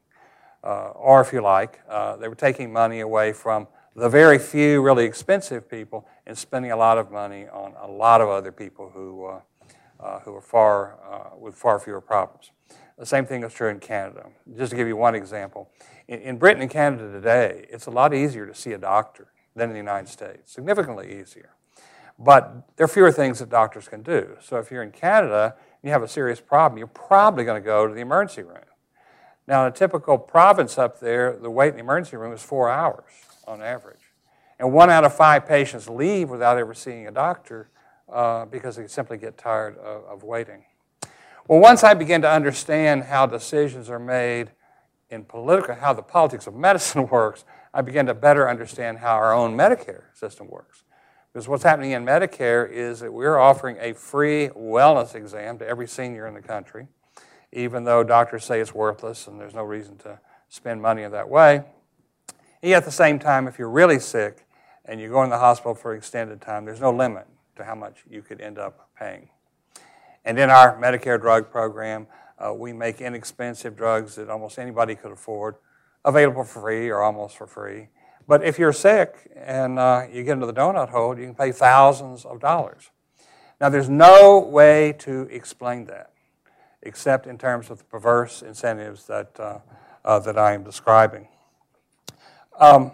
[0.63, 4.83] Uh, or, if you like, uh, they were taking money away from the very few
[4.83, 8.91] really expensive people and spending a lot of money on a lot of other people
[8.91, 9.41] who,
[10.01, 10.99] uh, uh, who are far,
[11.39, 12.51] with far fewer problems.
[12.99, 14.27] The same thing is true in Canada.
[14.57, 15.71] Just to give you one example,
[16.09, 19.69] in, in Britain and Canada today, it's a lot easier to see a doctor than
[19.69, 21.51] in the United States, significantly easier.
[22.19, 24.37] But there are fewer things that doctors can do.
[24.41, 27.65] So if you're in Canada and you have a serious problem, you're probably going to
[27.65, 28.65] go to the emergency room.
[29.47, 32.71] Now, in a typical province up there, the wait in the emergency room is four
[32.71, 33.13] hours
[33.47, 34.01] on average.
[34.59, 37.69] And one out of five patients leave without ever seeing a doctor
[38.13, 40.65] uh, because they simply get tired of, of waiting.
[41.49, 44.51] Well, once I began to understand how decisions are made
[45.11, 49.33] in political, how the politics of medicine works, I began to better understand how our
[49.35, 50.83] own Medicare system works.
[51.33, 55.87] Because what's happening in Medicare is that we're offering a free wellness exam to every
[55.87, 56.89] senior in the country,
[57.53, 61.29] even though doctors say it's worthless and there's no reason to spend money in that
[61.29, 61.57] way.
[62.63, 64.47] And yet, at the same time, if you're really sick
[64.87, 67.75] and you go in the hospital for an extended time, there's no limit to how
[67.75, 69.29] much you could end up paying.
[70.25, 72.07] And in our Medicare drug program,
[72.39, 75.57] uh, we make inexpensive drugs that almost anybody could afford
[76.05, 77.89] available for free or almost for free.
[78.29, 81.53] But if you're sick and uh, you get into the donut hole, you can pay
[81.53, 82.91] thousands of dollars.
[83.61, 86.13] Now, there's no way to explain that
[86.83, 89.59] except in terms of the perverse incentives that, uh,
[90.05, 91.29] uh that I am describing.
[92.59, 92.93] Um,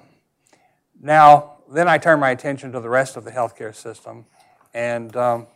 [1.01, 4.27] now, then I turn my attention to the rest of the healthcare system.
[4.75, 5.47] And um,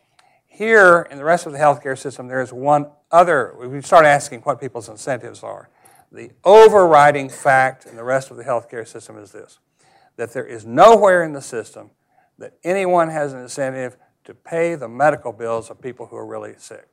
[0.47, 4.41] here in the rest of the healthcare system, there is one other, we start asking
[4.41, 5.69] what people's incentives are.
[6.13, 9.59] The overriding fact in the rest of the healthcare system is this
[10.17, 11.91] that there is nowhere in the system
[12.39, 16.55] that anyone has an incentive to pay the medical bills of people who are really
[16.57, 16.89] sick.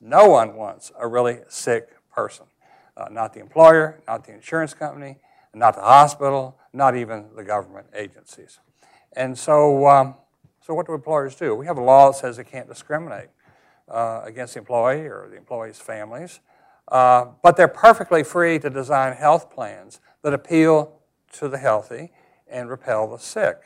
[0.00, 2.46] No one wants a really sick person.
[2.96, 5.18] Uh, not the employer, not the insurance company,
[5.54, 8.58] not the hospital, not even the government agencies.
[9.12, 10.14] And so, um,
[10.68, 11.54] so what do employers do?
[11.54, 13.30] We have a law that says they can't discriminate
[13.88, 16.40] uh, against the employee or the employee's families.
[16.88, 21.00] Uh, but they're perfectly free to design health plans that appeal
[21.32, 22.12] to the healthy
[22.46, 23.56] and repel the sick.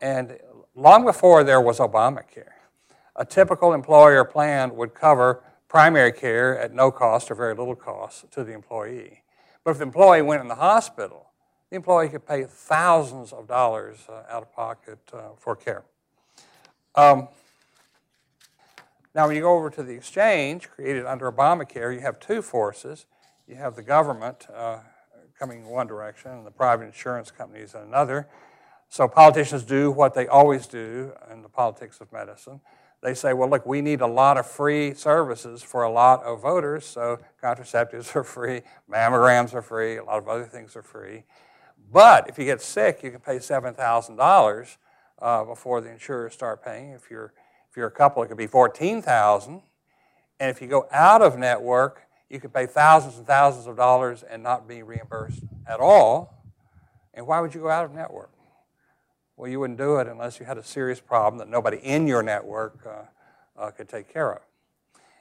[0.00, 0.38] And
[0.76, 2.52] long before there was Obamacare,
[3.16, 8.30] a typical employer plan would cover primary care at no cost or very little cost
[8.30, 9.24] to the employee.
[9.64, 11.26] But if the employee went in the hospital,
[11.70, 15.82] the employee could pay thousands of dollars uh, out of pocket uh, for care.
[16.96, 17.28] Um,
[19.14, 23.04] now, when you go over to the exchange created under Obamacare, you have two forces.
[23.46, 24.78] You have the government uh,
[25.38, 28.28] coming in one direction and the private insurance companies in another.
[28.88, 32.60] So politicians do what they always do in the politics of medicine.
[33.02, 36.40] they say, well, look, we need a lot of free services for a lot of
[36.40, 41.24] voters, so contraceptives are free, mammograms are free, a lot of other things are free.
[41.92, 44.76] But if you get sick, you can pay $7,000
[45.20, 46.90] uh, before the insurers start paying.
[46.90, 47.32] If you're,
[47.70, 49.62] if you're a couple, it could be 14000
[50.40, 54.22] And if you go out of network, you could pay thousands and thousands of dollars
[54.22, 56.44] and not be reimbursed at all.
[57.14, 58.30] And why would you go out of network?
[59.36, 62.22] Well, you wouldn't do it unless you had a serious problem that nobody in your
[62.22, 64.42] network uh, uh, could take care of.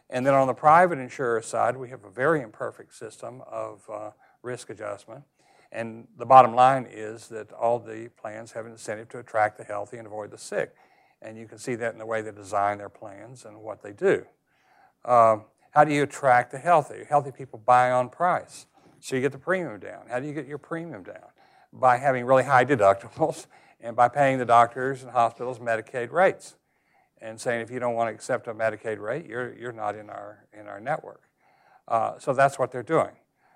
[0.09, 4.11] And then on the private insurer side, we have a very imperfect system of uh,
[4.41, 5.23] risk adjustment.
[5.75, 9.65] And the bottom line is that all the plans have an incentive to attract the
[9.65, 10.73] healthy and avoid the sick.
[11.21, 13.91] And you can see that in the way they design their plans and what they
[13.91, 14.25] do.
[15.03, 15.37] Uh,
[15.71, 17.03] how do you attract the healthy?
[17.09, 18.67] Healthy people buy on price,
[19.01, 20.05] so you get the premium down.
[20.09, 21.27] How do you get your premium down?
[21.73, 23.47] By having really high deductibles
[23.81, 26.55] and by paying the doctors and hospitals Medicaid rates
[27.19, 30.09] and saying if you don't want to accept a Medicaid rate, you're, you're not in
[30.09, 31.23] our, in our network.
[31.85, 33.11] Uh, so that's what they're doing.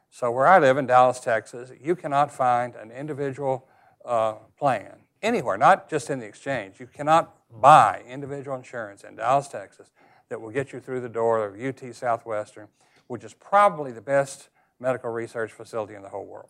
[0.09, 3.67] So where I live in Dallas, Texas, you cannot find an individual
[4.03, 6.79] uh, plan anywhere, not just in the exchange.
[6.79, 9.91] You cannot buy individual insurance in Dallas, Texas
[10.29, 12.67] that will get you through the door of UT Southwestern,
[13.07, 14.49] which is probably the best
[14.79, 16.49] medical research facility in the whole world.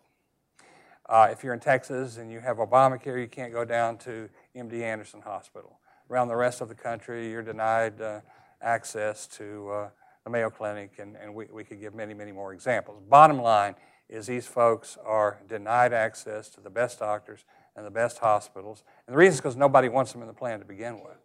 [1.07, 4.81] Uh, if you're in Texas and you have Obamacare, you can't go down to MD
[4.81, 5.79] Anderson Hospital.
[6.09, 8.19] Around the rest of the country, you're denied uh,
[8.61, 9.89] access to uh,
[10.29, 13.01] the Mayo Clinic, and, and we, we could give many, many more examples.
[13.09, 13.75] Bottom line
[14.07, 18.83] is these folks are denied access to the best doctors and the best hospitals.
[19.07, 21.17] And the reason is because nobody wants them in the plan to begin with.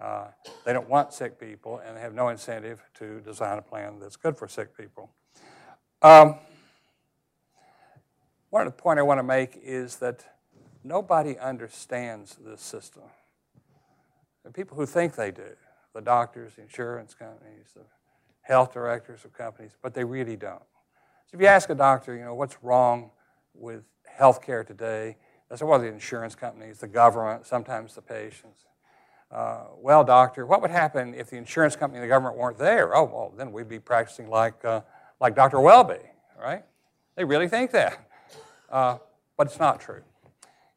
[0.00, 0.28] Uh,
[0.64, 4.16] they don't want sick people, and they have no incentive to design a plan that's
[4.16, 5.10] good for sick people.
[6.02, 6.36] Um,
[8.50, 10.24] one of the point I want to make is that
[10.84, 13.02] nobody understands this system.
[14.44, 15.50] The people who think they do,
[15.94, 17.82] the doctors, the insurance companies, the
[18.48, 20.62] health directors of companies, but they really don't.
[21.26, 23.10] So if you ask a doctor, you know, what's wrong
[23.54, 23.82] with
[24.18, 25.18] healthcare today,
[25.50, 28.64] they say, well, the insurance companies, the government, sometimes the patients.
[29.30, 32.96] Uh, well, doctor, what would happen if the insurance company and the government weren't there?
[32.96, 34.80] Oh, well, then we'd be practicing like, uh,
[35.20, 35.60] like Dr.
[35.60, 36.00] Welby,
[36.40, 36.64] right?
[37.16, 37.98] They really think that.
[38.70, 38.96] Uh,
[39.36, 40.02] but it's not true.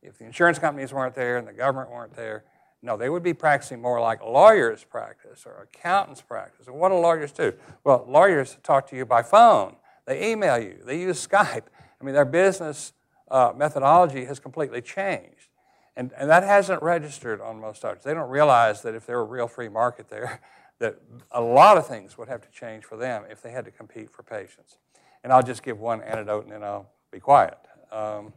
[0.01, 2.43] If the insurance companies weren't there and the government weren't there,
[2.83, 6.67] no, they would be practicing more like lawyers practice or accountants practice.
[6.67, 7.53] And what do lawyers do?
[7.83, 9.75] Well, lawyers talk to you by phone,
[10.05, 11.63] they email you, they use Skype.
[11.99, 12.93] I mean, their business
[13.29, 15.49] uh, methodology has completely changed.
[15.95, 18.03] And, and that hasn't registered on most doctors.
[18.03, 20.41] They don't realize that if there were a real free market there,
[20.79, 20.95] that
[21.31, 24.09] a lot of things would have to change for them if they had to compete
[24.09, 24.77] for patients.
[25.23, 27.57] And I'll just give one anecdote and then I'll be quiet.
[27.91, 28.33] Um,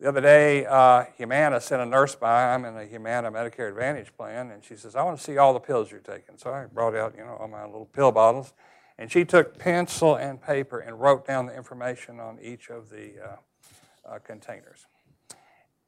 [0.00, 2.52] the other day, uh, Humana sent a nurse by.
[2.52, 5.52] I'm in a Humana Medicare Advantage plan, and she says, I want to see all
[5.52, 6.36] the pills you're taking.
[6.36, 8.52] So I brought out, you know, all my little pill bottles.
[8.98, 13.12] And she took pencil and paper and wrote down the information on each of the
[13.24, 14.86] uh, uh, containers.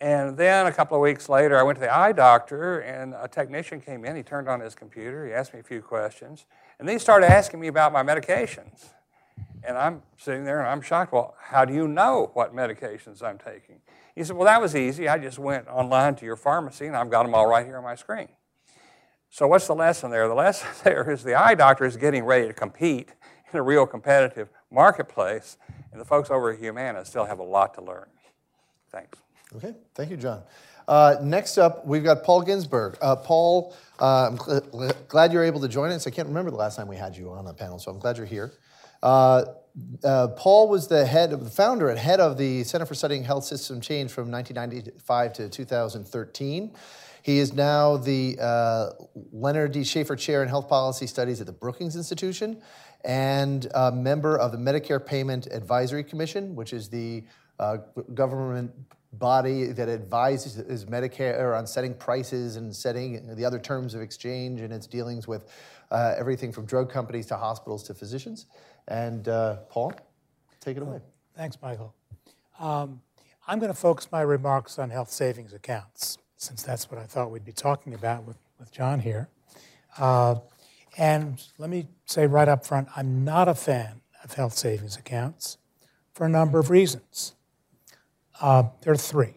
[0.01, 3.29] And then a couple of weeks later, I went to the eye doctor, and a
[3.29, 4.15] technician came in.
[4.15, 5.27] He turned on his computer.
[5.27, 6.47] He asked me a few questions.
[6.79, 8.91] And then he started asking me about my medications.
[9.67, 11.13] And I'm sitting there and I'm shocked.
[11.13, 13.81] Well, how do you know what medications I'm taking?
[14.15, 15.09] He said, Well, that was easy.
[15.09, 17.85] I just went online to your pharmacy and I've got them all right here on
[17.85, 18.29] my screen.
[19.29, 20.29] So, what's the lesson there?
[20.29, 23.13] The lesson there is the eye doctor is getting ready to compete
[23.53, 25.59] in a real competitive marketplace,
[25.93, 28.07] and the folks over at Humana still have a lot to learn.
[28.91, 29.19] Thanks.
[29.55, 30.43] Okay, thank you, John.
[30.89, 32.97] Uh, next up, we've got Paul Ginsburg.
[33.03, 36.07] Uh, Paul, uh, I'm gl- glad you're able to join us.
[36.07, 38.17] I can't remember the last time we had you on the panel, so I'm glad
[38.17, 38.53] you're here.
[39.07, 39.45] Uh,
[40.03, 43.23] uh, Paul was the head of the founder and head of the Center for Studying
[43.23, 46.73] Health System Change from 1995 to 2013.
[47.23, 48.91] He is now the uh,
[49.31, 49.85] Leonard D.
[49.85, 52.61] Schaeffer Chair in Health Policy Studies at the Brookings Institution
[53.05, 57.23] and a member of the Medicare Payment Advisory Commission, which is the
[57.61, 57.77] uh,
[58.13, 58.73] government
[59.13, 64.73] body that advises Medicare on setting prices and setting the other terms of exchange and
[64.73, 65.47] its dealings with
[65.91, 68.47] uh, everything from drug companies to hospitals to physicians.
[68.89, 69.93] And uh, Paul,
[70.61, 71.01] take it away.
[71.37, 71.95] Thanks, Michael.
[72.59, 73.01] Um,
[73.47, 77.31] I'm going to focus my remarks on health savings accounts, since that's what I thought
[77.31, 79.29] we'd be talking about with, with John here.
[79.99, 80.37] Uh,
[80.97, 85.59] and let me say right up front I'm not a fan of health savings accounts
[86.13, 87.35] for a number of reasons.
[88.41, 89.35] Uh, there are three.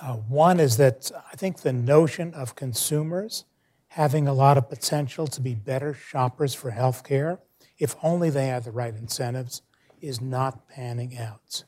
[0.00, 3.44] Uh, one is that I think the notion of consumers
[3.88, 7.38] having a lot of potential to be better shoppers for health care
[7.78, 9.62] if only they had the right incentives,
[10.00, 11.64] is not panning out.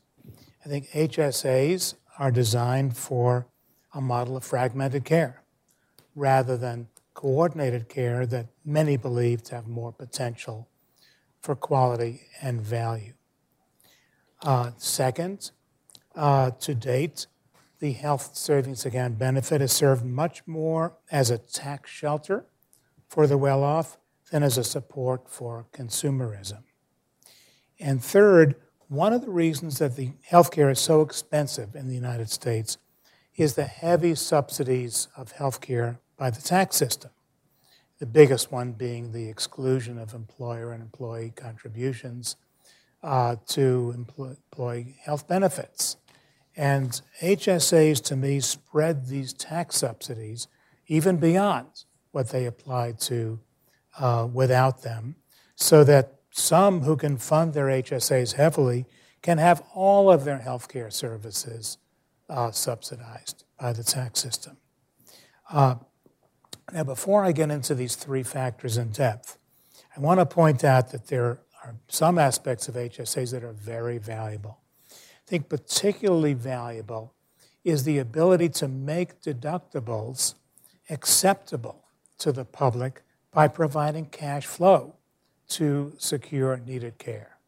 [0.64, 3.46] I think HSAs are designed for
[3.94, 5.42] a model of fragmented care
[6.14, 10.68] rather than coordinated care that many believe to have more potential
[11.40, 13.14] for quality and value.
[14.42, 15.50] Uh, second,
[16.14, 17.26] uh, to date,
[17.80, 22.44] the health savings account benefit has served much more as a tax shelter
[23.08, 23.96] for the well off
[24.30, 26.62] than as a support for consumerism.
[27.80, 28.56] And third,
[28.88, 32.78] one of the reasons that the healthcare is so expensive in the United States
[33.36, 37.10] is the heavy subsidies of healthcare by the tax system.
[37.98, 42.36] The biggest one being the exclusion of employer and employee contributions
[43.02, 45.96] uh, to employee health benefits.
[46.56, 50.48] And HSAs, to me, spread these tax subsidies
[50.88, 53.38] even beyond what they apply to
[53.98, 55.16] uh, without them,
[55.54, 58.86] so that some who can fund their HSAs heavily
[59.22, 61.78] can have all of their health care services
[62.28, 64.56] uh, subsidized by the tax system.
[65.50, 65.76] Uh,
[66.72, 69.38] now, before I get into these three factors in depth,
[69.96, 73.98] I want to point out that there are some aspects of HSAs that are very
[73.98, 74.58] valuable.
[74.92, 74.94] I
[75.26, 77.14] think particularly valuable
[77.64, 80.34] is the ability to make deductibles
[80.88, 81.84] acceptable
[82.18, 83.02] to the public
[83.32, 84.94] by providing cash flow
[85.48, 87.38] to secure needed care.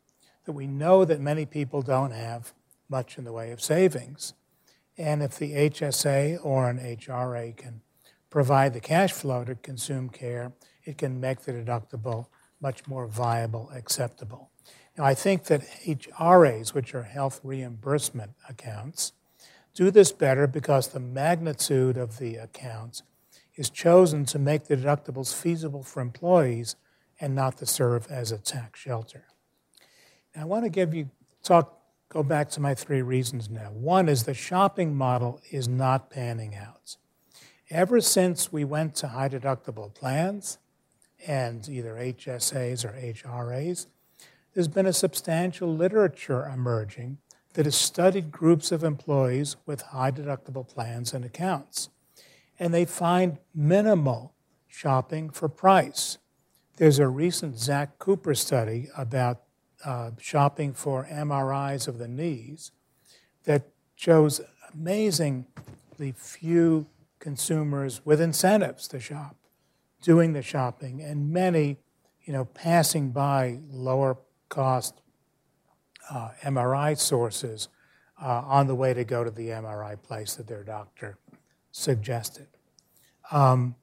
[0.45, 2.53] That we know that many people don't have
[2.89, 4.35] much in the way of savings.
[4.99, 7.83] And if the HSA or an HRA can
[8.31, 10.53] provide the cash flow to consume care,
[10.85, 12.27] it can make the deductible
[12.61, 14.51] much more viable, acceptable.
[14.97, 19.13] Now, I think that HRAs, which are health reimbursement accounts,
[19.75, 23.03] do this better because the magnitude of the accounts
[23.57, 26.77] is chosen to make the deductibles feasible for employees
[27.21, 29.25] and not to serve as a tax shelter.
[30.35, 31.11] Now, I want to give you
[31.43, 31.81] talk
[32.11, 33.71] go back to my three reasons now.
[33.71, 36.97] One is the shopping model is not panning out.
[37.71, 40.59] Ever since we went to high deductible plans
[41.27, 43.87] and either HSAs or HRAs,
[44.55, 47.19] there's been a substantial literature emerging
[47.55, 51.91] that has studied groups of employees with high deductible plans and accounts.
[52.61, 54.35] And they find minimal
[54.69, 56.19] shopping for price.
[56.77, 59.41] There's a recent Zack Cooper study about
[59.85, 62.71] uh, shopping for MRIs of the knees
[63.45, 64.41] that shows
[64.73, 66.87] amazingly few
[67.19, 69.37] consumers with incentives to shop
[70.03, 71.77] doing the shopping and many
[72.25, 74.17] you know passing by lower
[74.49, 75.03] cost
[76.11, 77.69] uh, MRI sources
[78.23, 81.19] uh, on the way to go to the MRI place that their doctor
[81.73, 82.49] suggested.
[83.31, 83.77] Um,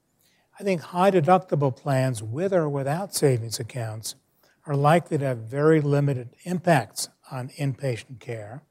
[0.58, 4.16] I think high deductible plans with or without savings accounts
[4.66, 8.62] are likely to have very limited impacts on inpatient care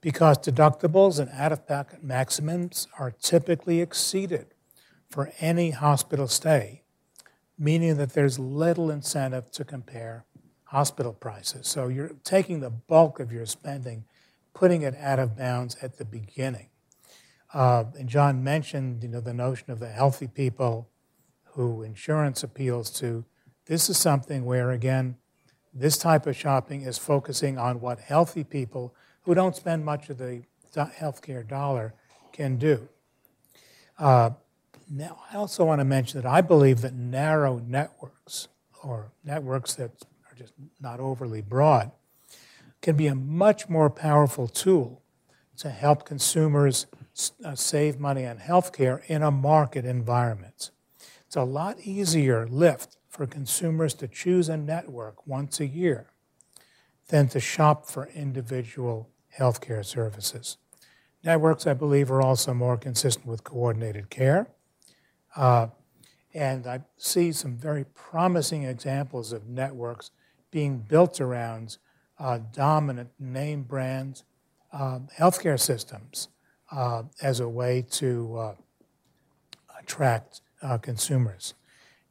[0.00, 4.46] because deductibles and out of pocket maximums are typically exceeded
[5.10, 6.82] for any hospital stay,
[7.58, 10.24] meaning that there's little incentive to compare
[10.64, 11.66] hospital prices.
[11.66, 14.04] So you're taking the bulk of your spending,
[14.54, 16.67] putting it out of bounds at the beginning.
[17.52, 20.88] Uh, and John mentioned, you know, the notion of the healthy people
[21.52, 23.24] who insurance appeals to.
[23.66, 25.16] This is something where, again,
[25.72, 30.18] this type of shopping is focusing on what healthy people who don't spend much of
[30.18, 30.42] the
[30.74, 31.94] healthcare dollar
[32.32, 32.88] can do.
[33.98, 34.30] Uh,
[34.90, 38.48] now, I also want to mention that I believe that narrow networks,
[38.82, 39.90] or networks that
[40.30, 41.90] are just not overly broad,
[42.80, 45.02] can be a much more powerful tool
[45.58, 46.86] to help consumers
[47.44, 50.70] uh, save money on healthcare in a market environment.
[51.26, 56.06] It's a lot easier lift for consumers to choose a network once a year
[57.08, 60.58] than to shop for individual healthcare services.
[61.24, 64.48] Networks, I believe, are also more consistent with coordinated care.
[65.34, 65.68] Uh,
[66.32, 70.10] and I see some very promising examples of networks
[70.50, 71.78] being built around
[72.18, 74.22] uh, dominant name brand
[74.72, 76.28] um, healthcare systems
[76.70, 78.54] uh, as a way to uh,
[79.78, 81.54] attract uh, consumers.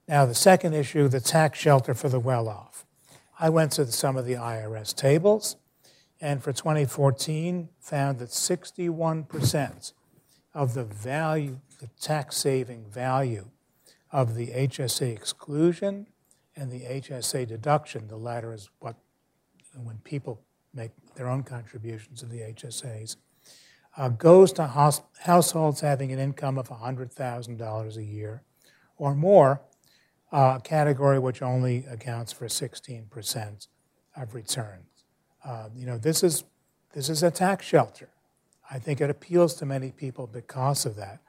[0.08, 2.86] Now, the second issue, the tax shelter for the well off.
[3.40, 5.58] I went to some of the IRS tables,
[6.20, 9.94] and for 2014, found that 61%
[10.54, 13.50] of the value, the tax saving value
[14.12, 16.08] of the HSA exclusion
[16.56, 18.96] and the HSA deduction, the latter is what,
[19.76, 20.42] when people
[20.74, 23.18] make their own contributions to the HSAs,
[23.98, 28.44] uh, goes to house, households having an income of $100,000 a year
[28.98, 29.62] or more,
[30.32, 33.68] uh, a category which only accounts for 16%
[34.16, 35.04] of returns.
[35.44, 36.44] Uh, you know, this is,
[36.94, 38.10] this is a tax shelter.
[38.70, 41.20] I think it appeals to many people because of that.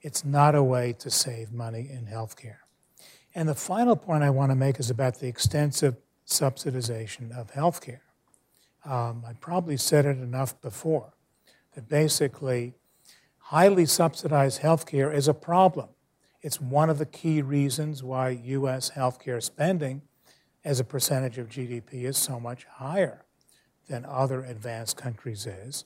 [0.00, 2.56] It's not a way to save money in healthcare.
[3.34, 5.96] And the final point I want to make is about the extensive
[6.26, 8.00] subsidization of healthcare.
[8.84, 11.14] Um, I probably said it enough before
[11.74, 12.74] that basically
[13.38, 15.88] highly subsidized healthcare is a problem.
[16.40, 18.92] It's one of the key reasons why U.S.
[18.96, 20.02] healthcare spending
[20.64, 23.24] as a percentage of GDP is so much higher
[23.88, 25.84] than other advanced countries is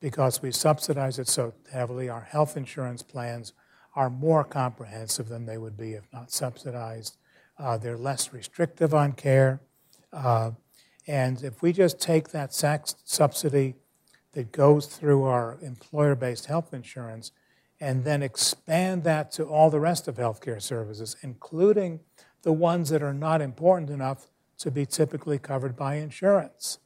[0.00, 2.08] because we subsidize it so heavily.
[2.08, 3.52] Our health insurance plans
[3.94, 7.16] are more comprehensive than they would be if not subsidized.
[7.58, 9.60] Uh, they're less restrictive on care.
[10.12, 10.52] Uh,
[11.06, 13.74] and if we just take that subsidy
[14.32, 17.32] that goes through our employer based health insurance
[17.80, 22.00] and then expand that to all the rest of healthcare services, including
[22.42, 24.28] the ones that are not important enough
[24.58, 26.78] to be typically covered by insurance.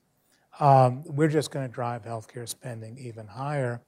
[0.58, 3.82] Um, we're just going to drive healthcare spending even higher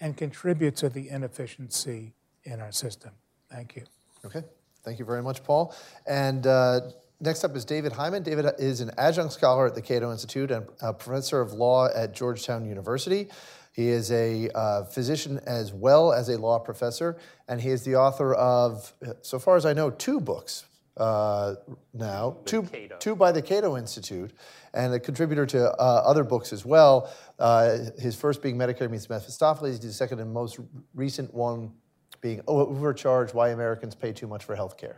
[0.00, 3.12] and contribute to the inefficiency in our system.
[3.50, 3.84] Thank you.
[4.24, 4.42] Okay.
[4.84, 5.74] Thank you very much, Paul.
[6.06, 6.80] And uh,
[7.24, 8.22] next up is David Hyman.
[8.22, 12.14] David is an adjunct scholar at the Cato Institute and a professor of law at
[12.14, 13.28] Georgetown University.
[13.72, 17.16] He is a uh, physician as well as a law professor,
[17.48, 20.66] and he is the author of, so far as I know, two books
[20.96, 21.56] uh,
[21.92, 22.68] now, two,
[23.00, 24.32] two by the Cato Institute,
[24.74, 27.12] and a contributor to uh, other books as well.
[27.38, 30.60] Uh, his first being Medicare Meets Mephistopheles, the second and most
[30.94, 31.72] recent one
[32.20, 34.96] being Overcharged Why Americans Pay Too Much for Healthcare.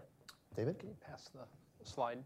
[0.55, 0.79] David?
[0.79, 1.39] Can you pass the
[1.87, 2.19] slide?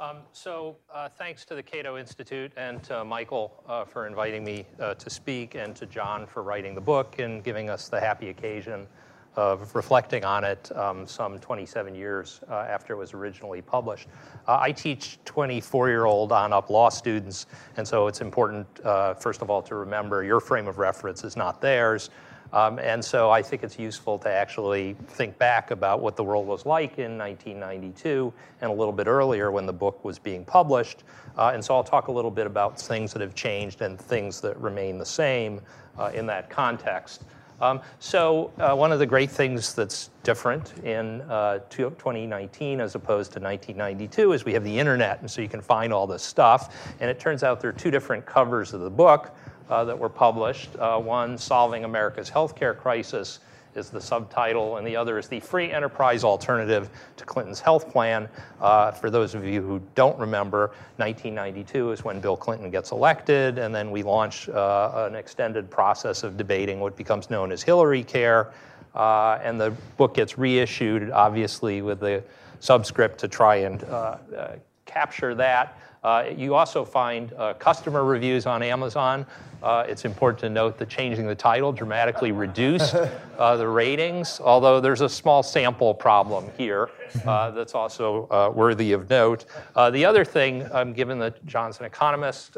[0.00, 4.66] Um, so, uh, thanks to the Cato Institute and to Michael uh, for inviting me
[4.80, 8.30] uh, to speak, and to John for writing the book and giving us the happy
[8.30, 8.88] occasion
[9.36, 14.08] of reflecting on it um, some 27 years uh, after it was originally published.
[14.46, 19.14] Uh, I teach 24 year old on up law students, and so it's important, uh,
[19.14, 22.10] first of all, to remember your frame of reference is not theirs.
[22.52, 26.46] Um, and so I think it's useful to actually think back about what the world
[26.46, 31.04] was like in 1992 and a little bit earlier when the book was being published.
[31.38, 34.40] Uh, and so I'll talk a little bit about things that have changed and things
[34.42, 35.60] that remain the same
[35.98, 37.24] uh, in that context.
[37.62, 43.32] Um, so uh, one of the great things that's different in uh, 2019 as opposed
[43.32, 46.94] to 1992 is we have the internet, and so you can find all this stuff.
[46.98, 49.36] And it turns out there are two different covers of the book
[49.72, 50.76] uh, that were published.
[50.76, 53.40] Uh, one, Solving America's Healthcare Crisis,
[53.74, 58.28] is the subtitle, and the other is the Free Enterprise Alternative to Clinton's Health Plan.
[58.60, 63.56] Uh, for those of you who don't remember, 1992 is when Bill Clinton gets elected,
[63.56, 68.04] and then we launch uh, an extended process of debating what becomes known as Hillary
[68.04, 68.52] Care.
[68.94, 72.22] Uh, and the book gets reissued, obviously, with the
[72.60, 75.78] subscript to try and uh, uh, capture that.
[76.02, 79.24] Uh, you also find uh, customer reviews on Amazon.
[79.62, 82.94] Uh, it's important to note that changing the title dramatically reduced
[83.38, 86.90] uh, the ratings, although there's a small sample problem here
[87.24, 89.44] uh, that's also uh, worthy of note.
[89.92, 92.56] the other thing, um, given that John's an economist,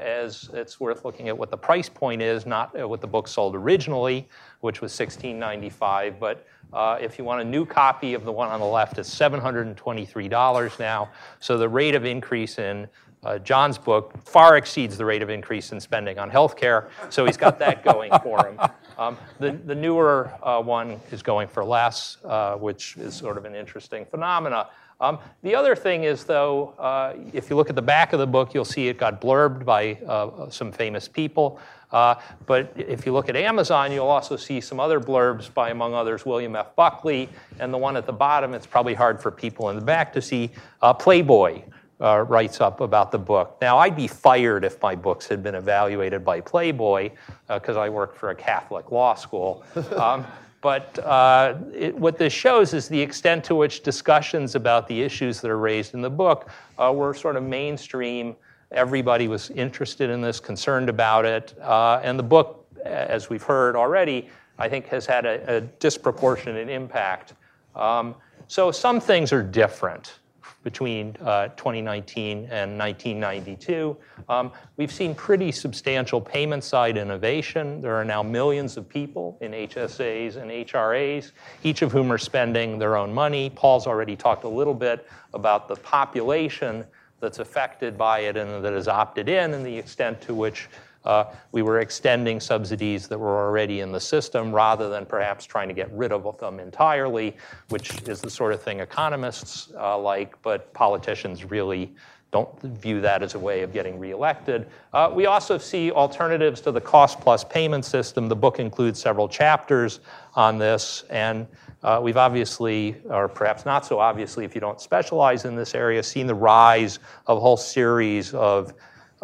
[0.00, 3.54] is it's worth looking at what the price point is, not what the book sold
[3.54, 4.26] originally,
[4.60, 8.60] which was 16.95, but uh, if you want a new copy of the one on
[8.60, 11.08] the left, it's $723 now.
[11.40, 12.88] So the rate of increase in
[13.24, 16.88] uh, John's book far exceeds the rate of increase in spending on healthcare.
[17.10, 18.60] So he's got that going for him.
[18.98, 23.44] Um, the, the newer uh, one is going for less, uh, which is sort of
[23.44, 24.68] an interesting phenomena.
[24.98, 28.26] Um, the other thing is, though, uh, if you look at the back of the
[28.26, 31.60] book, you'll see it got blurbed by uh, some famous people.
[31.92, 32.14] Uh,
[32.46, 36.24] but if you look at Amazon, you'll also see some other blurbs by, among others,
[36.24, 36.74] William F.
[36.74, 37.28] Buckley.
[37.58, 40.22] And the one at the bottom, it's probably hard for people in the back to
[40.22, 40.50] see,
[40.82, 41.62] uh, Playboy.
[41.98, 43.56] Uh, writes up about the book.
[43.62, 47.10] Now, I'd be fired if my books had been evaluated by Playboy
[47.48, 49.64] because uh, I work for a Catholic law school.
[49.96, 50.26] Um,
[50.60, 55.40] but uh, it, what this shows is the extent to which discussions about the issues
[55.40, 58.36] that are raised in the book uh, were sort of mainstream
[58.72, 61.54] Everybody was interested in this, concerned about it.
[61.62, 64.28] Uh, and the book, as we've heard already,
[64.58, 67.34] I think has had a, a disproportionate impact.
[67.76, 68.14] Um,
[68.48, 70.18] so some things are different
[70.66, 73.96] between uh, 2019 and 1992.
[74.28, 77.80] Um, we've seen pretty substantial payment side innovation.
[77.80, 81.30] There are now millions of people in HSAs and HRAs,
[81.62, 83.48] each of whom are spending their own money.
[83.48, 86.84] Paul's already talked a little bit about the population
[87.20, 90.68] that's affected by it and that has opted in, and the extent to which
[91.06, 95.68] uh, we were extending subsidies that were already in the system rather than perhaps trying
[95.68, 97.36] to get rid of them entirely,
[97.68, 101.94] which is the sort of thing economists uh, like, but politicians really
[102.32, 104.66] don't view that as a way of getting reelected.
[104.92, 108.28] Uh, we also see alternatives to the cost plus payment system.
[108.28, 110.00] The book includes several chapters
[110.34, 111.46] on this, and
[111.82, 116.02] uh, we've obviously, or perhaps not so obviously if you don't specialize in this area,
[116.02, 118.74] seen the rise of a whole series of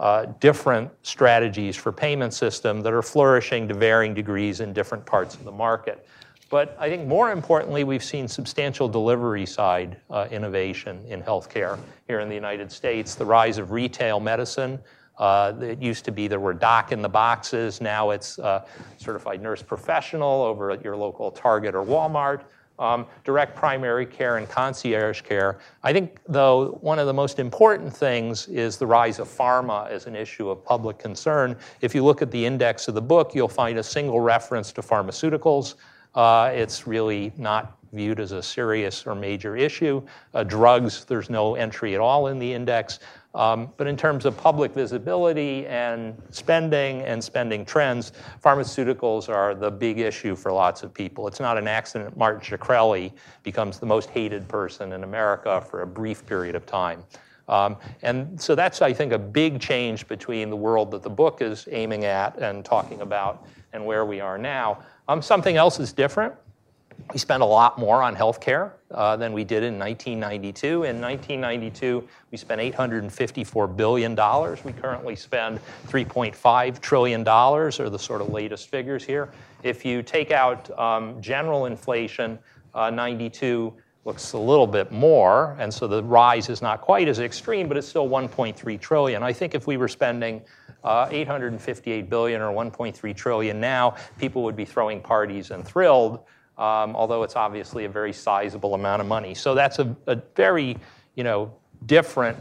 [0.02, 5.36] uh, different strategies for payment system that are flourishing to varying degrees in different parts
[5.36, 6.04] of the market.
[6.50, 11.78] But I think more importantly, we've seen substantial delivery side uh, innovation in healthcare
[12.08, 13.14] here in the United States.
[13.14, 14.80] The rise of retail medicine.
[15.18, 17.80] Uh, it used to be there were doc in the boxes.
[17.80, 18.66] Now it's uh,
[18.98, 22.42] certified nurse professional over at your local Target or Walmart.
[22.78, 25.58] Um, direct primary care and concierge care.
[25.82, 30.06] I think, though, one of the most important things is the rise of pharma as
[30.06, 31.56] an issue of public concern.
[31.80, 34.82] If you look at the index of the book, you'll find a single reference to
[34.82, 35.74] pharmaceuticals.
[36.14, 40.02] Uh, it's really not viewed as a serious or major issue.
[40.34, 42.98] Uh, drugs, there's no entry at all in the index.
[43.34, 48.12] Um, but in terms of public visibility and spending and spending trends,
[48.44, 51.26] pharmaceuticals are the big issue for lots of people.
[51.26, 53.12] It's not an accident Martin Shkreli
[53.42, 57.04] becomes the most hated person in America for a brief period of time.
[57.48, 61.42] Um, and so that's, I think, a big change between the world that the book
[61.42, 64.82] is aiming at and talking about and where we are now.
[65.08, 66.34] Um, something else is different.
[67.12, 70.84] We spent a lot more on healthcare uh, than we did in 1992.
[70.84, 74.12] In 1992, we spent $854 billion.
[74.64, 79.30] We currently spend $3.5 trillion, are the sort of latest figures here.
[79.62, 82.38] If you take out um, general inflation,
[82.74, 83.74] uh, 92
[84.06, 87.76] looks a little bit more, and so the rise is not quite as extreme, but
[87.76, 89.22] it's still 1.3 trillion.
[89.22, 90.40] I think if we were spending
[90.82, 96.20] uh, 858 billion or 1.3 trillion now, people would be throwing parties and thrilled,
[96.62, 99.34] um, although it's obviously a very sizable amount of money.
[99.34, 100.78] So that's a, a very,
[101.16, 101.52] you know,
[101.86, 102.38] different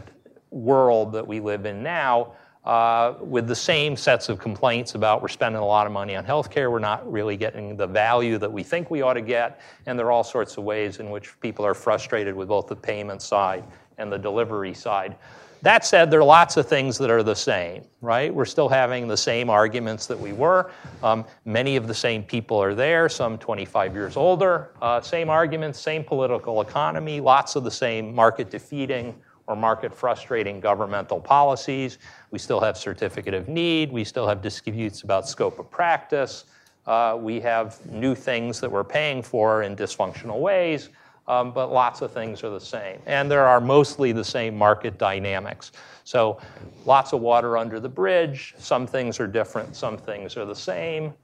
[0.50, 2.34] world that we live in now.
[2.64, 6.24] Uh, with the same sets of complaints about we're spending a lot of money on
[6.24, 9.98] healthcare, we're not really getting the value that we think we ought to get, and
[9.98, 13.20] there are all sorts of ways in which people are frustrated with both the payment
[13.20, 13.64] side
[13.98, 15.16] and the delivery side.
[15.62, 18.34] That said, there are lots of things that are the same, right?
[18.34, 20.72] We're still having the same arguments that we were.
[21.04, 24.72] Um, many of the same people are there, some 25 years older.
[24.82, 29.14] Uh, same arguments, same political economy, lots of the same market defeating
[29.46, 31.98] or market frustrating governmental policies.
[32.32, 33.92] We still have certificate of need.
[33.92, 36.44] We still have disputes about scope of practice.
[36.88, 40.88] Uh, we have new things that we're paying for in dysfunctional ways
[41.28, 42.98] um, but lots of things are the same.
[43.06, 45.72] And there are mostly the same market dynamics.
[46.04, 46.40] So
[46.84, 48.54] lots of water under the bridge.
[48.58, 51.14] Some things are different, some things are the same.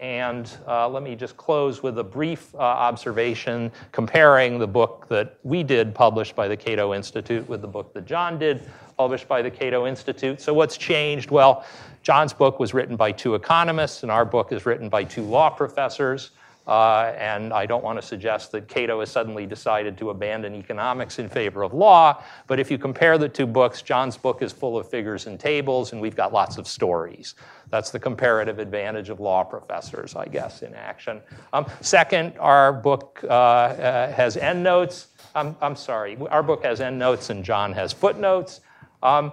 [0.00, 5.38] And uh, let me just close with a brief uh, observation comparing the book that
[5.44, 8.68] we did, published by the Cato Institute, with the book that John did,
[8.98, 10.40] published by the Cato Institute.
[10.40, 11.30] So, what's changed?
[11.30, 11.64] Well,
[12.02, 15.48] John's book was written by two economists, and our book is written by two law
[15.48, 16.32] professors.
[16.66, 21.18] Uh, and I don't want to suggest that Cato has suddenly decided to abandon economics
[21.18, 22.22] in favor of law.
[22.46, 25.92] But if you compare the two books, John's book is full of figures and tables,
[25.92, 27.34] and we've got lots of stories.
[27.68, 31.20] That's the comparative advantage of law professors, I guess, in action.
[31.52, 35.08] Um, second, our book uh, uh, has endnotes.
[35.34, 38.60] I'm, I'm sorry, our book has endnotes, and John has footnotes.
[39.02, 39.32] Um,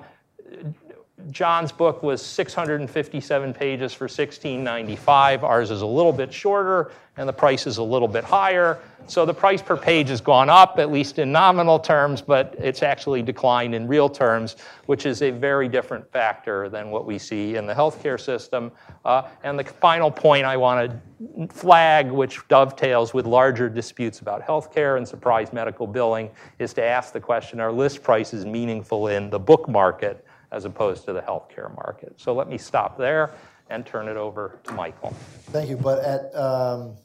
[1.30, 5.44] John's book was 657 pages for 1695.
[5.44, 8.80] Ours is a little bit shorter, and the price is a little bit higher.
[9.08, 12.82] So the price per page has gone up, at least in nominal terms, but it's
[12.84, 14.56] actually declined in real terms,
[14.86, 18.72] which is a very different factor than what we see in the healthcare system.
[19.04, 24.46] Uh, and the final point I want to flag, which dovetails with larger disputes about
[24.46, 29.30] healthcare and surprise medical billing, is to ask the question are list prices meaningful in
[29.30, 30.26] the book market?
[30.52, 32.14] As opposed to the healthcare market.
[32.18, 33.32] So let me stop there
[33.70, 35.12] and turn it over to Michael.
[35.52, 35.78] Thank you.
[35.78, 36.98] But at um,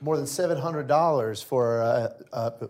[0.00, 2.68] more than $700 for a, a,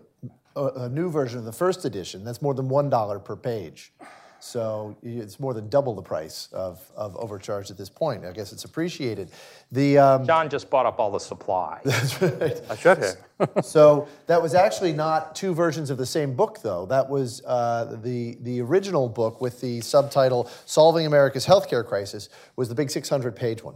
[0.55, 3.93] a, new version of the first edition, that's more than $1 per page.
[4.41, 8.25] So it's more than double the price of, of overcharge at this point.
[8.25, 9.29] I guess it's appreciated.
[9.71, 11.79] The um, John just bought up all the supply.
[11.85, 12.61] That's right.
[12.67, 13.63] I should have.
[13.65, 16.87] so that was actually not two versions of the same book, though.
[16.87, 22.67] That was uh, the the original book with the subtitle "Solving America's Healthcare Crisis" was
[22.67, 23.75] the big 600 page one.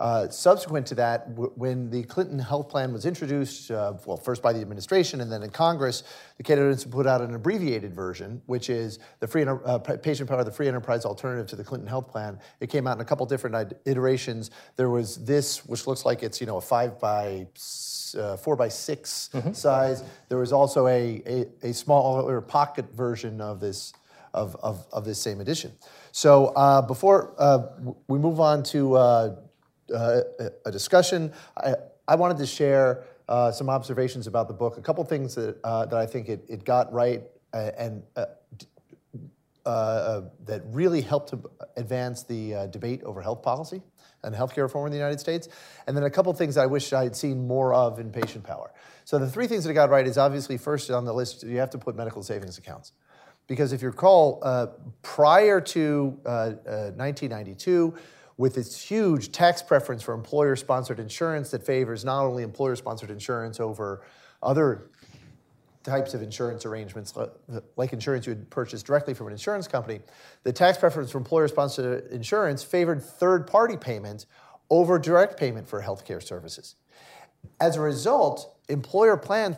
[0.00, 4.42] Uh, subsequent to that, w- when the Clinton health plan was introduced, uh, well, first
[4.42, 6.04] by the administration and then in Congress,
[6.36, 10.44] the Cato Institute put out an abbreviated version, which is the free uh, patient power,
[10.44, 12.38] the free enterprise alternative to the Clinton health plan.
[12.60, 14.52] It came out in a couple different iterations.
[14.76, 17.48] There was this, which looks like it's you know a five by
[18.16, 19.52] uh, four by 6 mm-hmm.
[19.52, 20.02] size.
[20.28, 23.92] There was also a, a, a smaller pocket version of this
[24.34, 25.72] of, of, of this same edition.
[26.12, 27.68] So uh, before uh,
[28.08, 29.38] we move on to
[29.94, 30.20] uh,
[30.66, 31.32] a discussion.
[31.56, 31.74] I,
[32.06, 34.78] I wanted to share uh, some observations about the book.
[34.78, 37.22] A couple things that, uh, that I think it, it got right
[37.52, 38.02] uh, and
[39.64, 43.82] that really helped to advance the debate over health policy
[44.24, 45.48] and healthcare reform in the United States.
[45.86, 48.72] And then a couple things I wish I had seen more of in patient power.
[49.04, 51.58] So the three things that I got right is obviously first on the list, you
[51.58, 52.92] have to put medical savings accounts.
[53.46, 54.66] Because if you recall, uh,
[55.02, 57.94] prior to uh, uh, 1992,
[58.38, 63.10] with its huge tax preference for employer sponsored insurance that favors not only employer sponsored
[63.10, 64.02] insurance over
[64.42, 64.90] other
[65.82, 67.14] types of insurance arrangements,
[67.76, 70.00] like insurance you would purchase directly from an insurance company,
[70.44, 74.26] the tax preference for employer sponsored insurance favored third party payment
[74.70, 76.76] over direct payment for healthcare services.
[77.60, 79.56] As a result, employer plans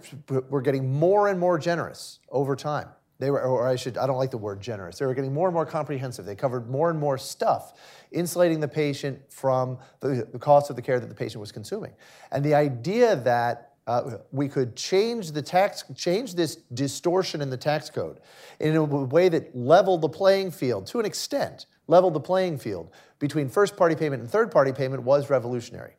[0.49, 2.89] were getting more and more generous over time.
[3.21, 4.99] They were, or I should, I don't like the word generous.
[4.99, 6.25] They were getting more and more comprehensive.
[6.25, 7.75] They covered more and more stuff,
[8.11, 11.93] insulating the patient from the, the cost of the care that the patient was consuming.
[12.33, 17.57] And the idea that uh, we could change the tax, change this distortion in the
[17.57, 18.21] tax code
[18.59, 22.91] in a way that leveled the playing field to an extent, leveled the playing field
[23.19, 25.95] between first party payment and third party payment was revolutionary.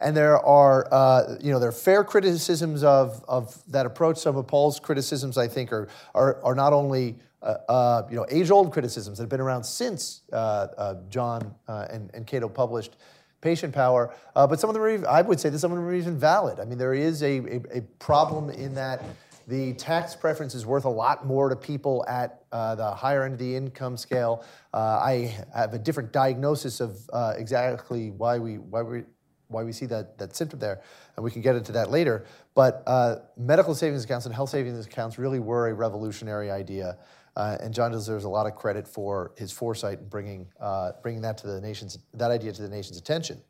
[0.00, 4.18] And there are, uh, you know, there are fair criticisms of, of that approach.
[4.18, 8.26] Some of Paul's criticisms, I think, are, are, are not only, uh, uh, you know,
[8.30, 12.96] age-old criticisms that have been around since uh, uh, John uh, and, and Cato published
[13.42, 15.86] Patient Power, but some of them are, even, I would say that some of them
[15.86, 16.60] are even valid.
[16.60, 19.02] I mean, there is a, a, a problem in that
[19.48, 23.34] the tax preference is worth a lot more to people at uh, the higher end
[23.34, 24.44] of the income scale.
[24.72, 29.02] Uh, I have a different diagnosis of uh, exactly why we why we
[29.50, 30.80] why we see that, that symptom there,
[31.16, 32.24] and we can get into that later.
[32.54, 36.98] But uh, medical savings accounts and health savings accounts really were a revolutionary idea,
[37.36, 41.22] uh, and John deserves a lot of credit for his foresight in bringing, uh, bringing
[41.22, 43.40] that to the nation's that idea to the nation's attention.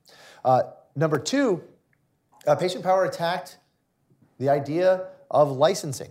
[0.45, 0.63] Uh,
[0.97, 1.63] number two,
[2.47, 3.59] uh, Patient Power attacked
[4.39, 6.11] the idea of licensing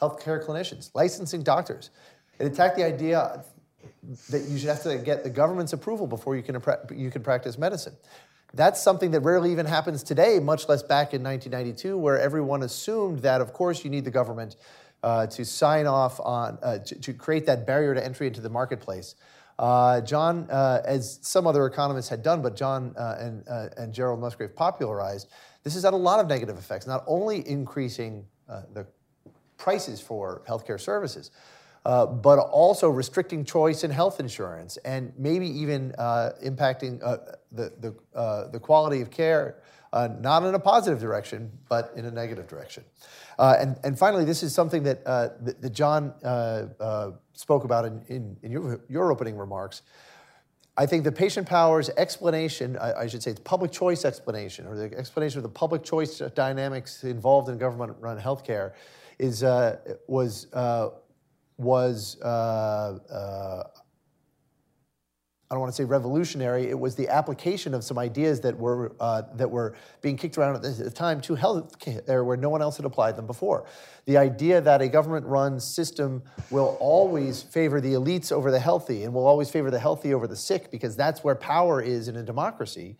[0.00, 1.90] healthcare clinicians, licensing doctors.
[2.38, 3.44] It attacked the idea
[4.30, 6.60] that you should have to get the government's approval before you can,
[6.94, 7.94] you can practice medicine.
[8.54, 13.20] That's something that rarely even happens today, much less back in 1992, where everyone assumed
[13.20, 14.56] that, of course, you need the government
[15.02, 18.48] uh, to sign off on, uh, to, to, create that barrier to entry into the
[18.50, 19.14] marketplace.
[19.58, 23.92] Uh, John, uh, as some other economists had done, but John uh, and, uh, and
[23.92, 25.28] Gerald Musgrave popularized,
[25.64, 28.26] this has had a lot of negative effects, not only increasing
[28.74, 28.86] the
[29.56, 31.30] prices for healthcare services,
[31.84, 37.16] uh, but also restricting choice in health insurance and maybe even uh, impacting uh,
[37.50, 39.56] the, the, uh, the quality of care,
[39.92, 42.84] uh, not in a positive direction, but in a negative direction.
[43.38, 46.14] and, and finally, this is something that, that, that, John
[47.32, 49.82] spoke about in, in, in your, your, opening remarks.
[50.76, 54.76] I think the patient powers explanation, I, I, should say it's public choice explanation, or
[54.76, 58.72] the explanation of the public choice dynamics involved in government run healthcare,
[59.18, 59.42] is,
[60.06, 60.46] was
[61.62, 62.26] was uh,
[63.10, 63.62] uh,
[65.52, 66.70] I don't want to say revolutionary.
[66.70, 70.56] It was the application of some ideas that were uh, that were being kicked around
[70.56, 73.66] at the time to health care where no one else had applied them before.
[74.06, 79.12] The idea that a government-run system will always favor the elites over the healthy and
[79.12, 82.22] will always favor the healthy over the sick because that's where power is in a
[82.22, 82.96] democracy.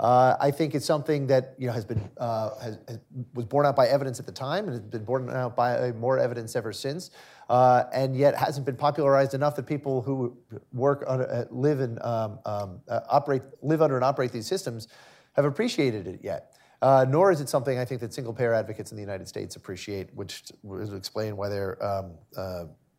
[0.00, 3.00] Uh, I think it's something that you know has been uh, has, has,
[3.34, 6.20] was borne out by evidence at the time and has been borne out by more
[6.20, 7.10] evidence ever since
[7.48, 10.36] uh, and yet hasn't been popularized enough that people who
[10.72, 14.88] work on, uh, live and um, um, uh, operate, live under and operate these systems
[15.34, 16.54] have appreciated it yet.
[16.80, 19.56] Uh, nor is it something I think that single payer advocates in the United States
[19.56, 22.12] appreciate, which would explain why they're um,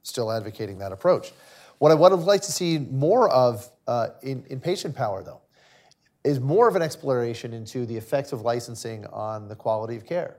[0.03, 1.31] still advocating that approach.
[1.77, 3.69] What I would have liked to see more of
[4.21, 5.41] in, in patient power, though,
[6.29, 10.37] is more of an exploration into the effects of licensing on the quality of care.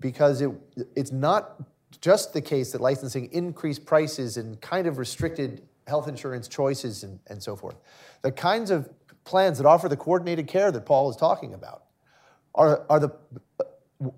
[0.00, 0.50] Because it,
[0.94, 1.60] it's not
[2.00, 7.18] just the case that licensing increased prices and kind of restricted health insurance choices and,
[7.28, 7.76] and so forth.
[8.22, 8.88] The kinds of
[9.24, 11.84] plans that offer the coordinated care that Paul is talking about
[12.54, 13.10] are, are the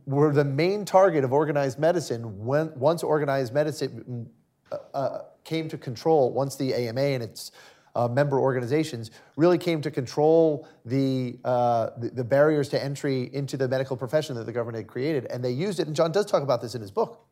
[0.07, 4.29] were the main target of organized medicine when once organized medicine
[4.71, 7.51] uh, uh, came to control once the AMA and its
[7.95, 13.57] uh, member organizations really came to control the, uh, the, the barriers to entry into
[13.57, 15.87] the medical profession that the government had created, and they used it.
[15.87, 17.27] And John does talk about this in his book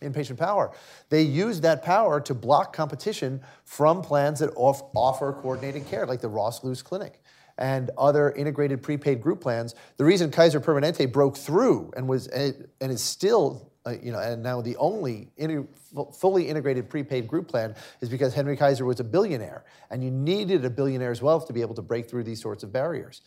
[0.00, 0.72] in patient power.
[1.08, 6.20] They use that power to block competition from plans that off, offer coordinated care, like
[6.20, 7.22] the Ross-Loos Clinic
[7.58, 9.74] and other integrated prepaid group plans.
[9.96, 14.42] The reason Kaiser Permanente broke through and was and is still uh, you know, and
[14.42, 15.68] now the only in,
[16.12, 20.64] fully integrated prepaid group plan is because Henry Kaiser was a billionaire, and you needed
[20.64, 23.20] a billionaire's wealth to be able to break through these sorts of barriers.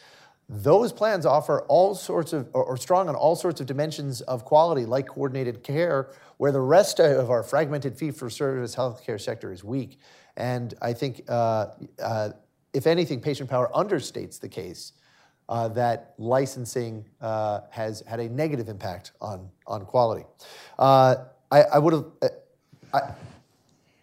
[0.50, 4.46] those plans offer all sorts of, or, or strong on all sorts of dimensions of
[4.46, 9.52] quality, like coordinated care, where the rest of our fragmented fee for service healthcare sector
[9.52, 10.00] is weak.
[10.38, 11.68] And I think, uh,
[12.02, 12.30] uh,
[12.74, 14.94] if anything, patient power understates the case
[15.50, 20.26] uh, that licensing uh, has had a negative impact on, on quality.
[20.78, 21.16] Uh,
[21.52, 22.06] I, I would have.
[22.22, 22.28] uh,
[22.94, 23.14] I,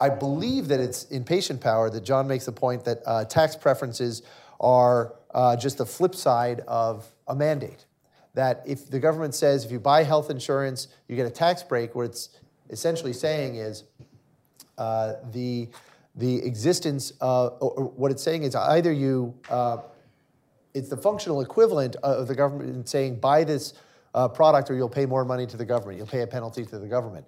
[0.01, 3.57] I believe that it's in patient power that John makes the point that uh, tax
[3.57, 4.23] preferences
[4.61, 5.15] are
[5.59, 7.87] just the flip side of a mandate.
[8.35, 11.95] That if the government says if you buy health insurance, you get a tax break,
[11.95, 12.31] what it's
[12.71, 13.85] essentially saying is
[14.77, 15.69] the,
[16.17, 17.57] the existence, of,
[17.97, 19.79] what it's saying is either you, uh,
[20.75, 23.75] it's the functional equivalent of the government saying buy this
[24.15, 26.79] uh, product or you'll pay more money to the government, you'll pay a penalty to
[26.79, 27.27] the government.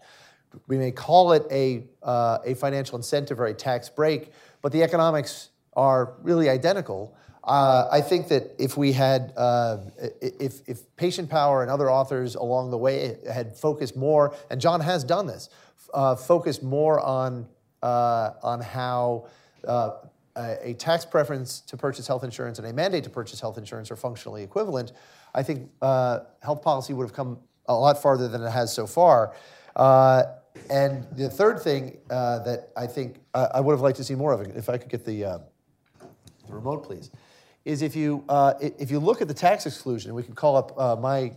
[0.69, 4.33] We may call it a, uh, a financial incentive or a tax break,
[4.63, 7.17] but the economics are really identical.
[7.45, 9.79] Uh, I think that if we had, uh,
[10.21, 14.81] if, if Patient Power and other authors along the way had focused more, and John
[14.81, 15.49] has done this,
[15.95, 17.47] uh, focused more on,
[17.83, 19.29] uh, on how
[19.67, 19.93] uh,
[20.37, 23.97] a, tax preference to purchase health insurance and a mandate to purchase health insurance are
[23.97, 24.93] functionally equivalent,
[25.35, 28.87] I think uh, health policy would have come a lot farther than it has so
[28.87, 29.35] far.
[29.75, 30.25] Uh,
[30.71, 34.15] and the third thing uh, that I think uh, I would have liked to see
[34.15, 35.39] more of, if I could get the, uh,
[36.47, 37.11] the remote, please,
[37.65, 41.01] is if you uh, if you look at the tax exclusion, we can call up
[41.01, 41.33] my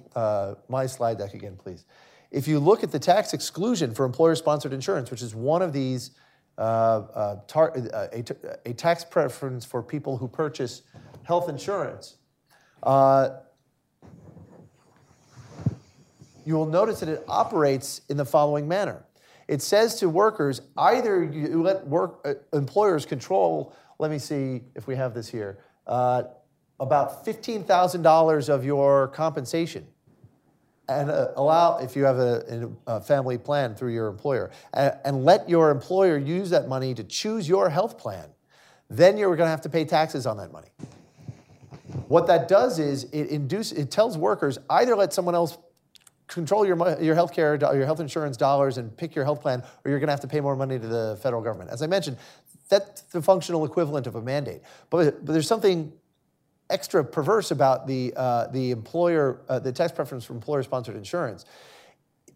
[0.70, 1.86] my slide deck again, please.
[2.32, 6.12] If you look at the tax exclusion for employer-sponsored insurance, which is one of these
[6.60, 8.34] uh, uh, tar- uh, a, t-
[8.66, 10.82] a tax preference for people who purchase
[11.24, 12.18] health insurance,
[16.46, 19.06] you will notice that it operates in the following manner.
[19.48, 24.86] It says to workers, either you let work, uh, employers control, let me see if
[24.86, 26.24] we have this here, uh,
[26.80, 29.88] about $15,000 of your compensation
[30.90, 35.24] and uh, allow, if you have a, a family plan through your employer, and, and
[35.24, 38.28] let your employer use that money to choose your health plan,
[38.90, 40.70] then you're going to have to pay taxes on that money.
[42.08, 45.58] What that does is it induce, it tells workers either let someone else
[46.28, 49.90] control your your health care, your health insurance dollars and pick your health plan, or
[49.90, 51.72] you're going to have to pay more money to the federal government.
[51.72, 52.18] As I mentioned,
[52.70, 54.62] that's the functional equivalent of a mandate.
[54.92, 55.92] But, but there's something
[56.70, 61.46] extra perverse about the uh, the employer uh, the tax preference for employer sponsored insurance.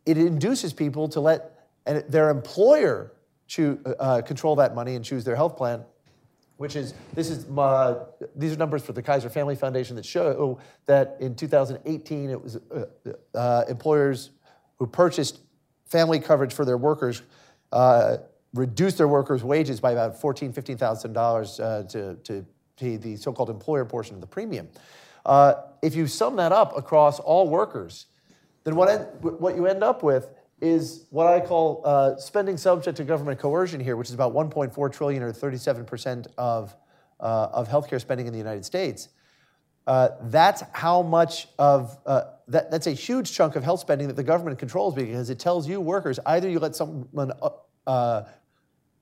[0.05, 1.51] It induces people to let
[1.86, 3.13] their employer
[3.47, 5.84] choo- uh, control that money and choose their health plan
[6.57, 7.95] which is this is my,
[8.36, 12.57] these are numbers for the Kaiser Family Foundation that show that in 2018 it was
[12.57, 12.86] uh,
[13.38, 14.31] uh, employers
[14.77, 15.39] who purchased
[15.86, 17.21] family coverage for their workers
[17.71, 18.17] uh,
[18.53, 22.45] reduced their workers' wages by about $14,000, $15,000 uh, to, to
[22.78, 24.67] pay the so-called employer portion of the premium.
[25.26, 28.07] Uh, if you sum that up across all workers,
[28.63, 30.30] then what, en- what you end up with
[30.61, 34.93] is what I call uh, spending subject to government coercion here, which is about 1.4
[34.93, 36.76] trillion or 37% of,
[37.19, 39.09] uh, of healthcare spending in the United States.
[39.86, 44.15] Uh, that's how much of uh, that, that's a huge chunk of health spending that
[44.15, 47.49] the government controls because it tells you workers either you let someone uh,
[47.86, 48.24] uh,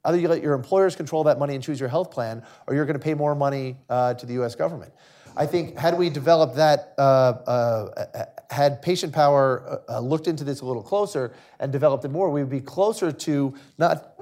[0.05, 2.85] either you let your employers control that money and choose your health plan or you're
[2.85, 4.55] going to pay more money uh, to the U.S.
[4.55, 4.91] government.
[5.35, 10.43] I think had we developed that, uh, uh, had patient power uh, uh, looked into
[10.43, 14.13] this a little closer and developed it more, we would be closer to not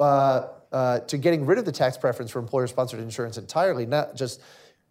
[0.00, 4.42] uh, to getting rid of the tax preference for employer-sponsored insurance entirely, not just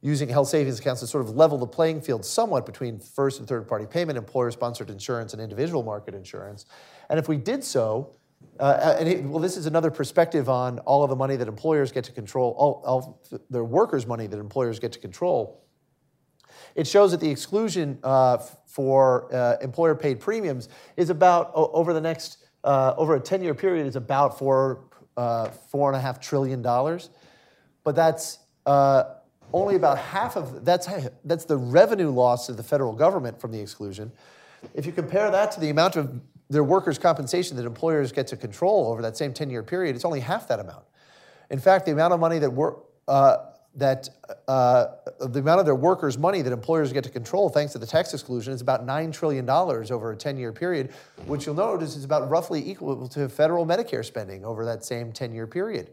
[0.02, 3.48] using health savings accounts to sort of level the playing field somewhat between first and
[3.48, 6.66] third-party payment, employer-sponsored insurance, and individual market insurance.
[7.10, 8.16] And if we did so,
[8.60, 11.91] uh, and it, well, this is another perspective on all of the money that employers
[11.91, 15.66] get to control, all, all their workers' money that employers get to control.
[16.76, 22.38] It shows that the exclusion uh, for uh, employer-paid premiums is about over the next
[22.64, 24.86] uh, over a ten-year period is about four
[25.18, 27.10] uh, four and a half trillion dollars,
[27.84, 29.03] but that's uh,
[29.53, 30.88] only about half of that's
[31.24, 34.12] that's the revenue loss to the federal government from the exclusion.
[34.74, 36.20] If you compare that to the amount of
[36.50, 40.20] their workers' compensation that employers get to control over that same ten-year period, it's only
[40.20, 40.86] half that amount.
[41.50, 43.38] In fact, the amount of money that work uh,
[43.76, 44.10] that
[44.48, 44.86] uh,
[45.20, 48.14] the amount of their workers' money that employers get to control thanks to the tax
[48.14, 50.91] exclusion is about nine trillion dollars over a ten-year period,
[51.26, 55.48] which you'll notice is about roughly equal to federal Medicare spending over that same ten-year
[55.48, 55.89] period.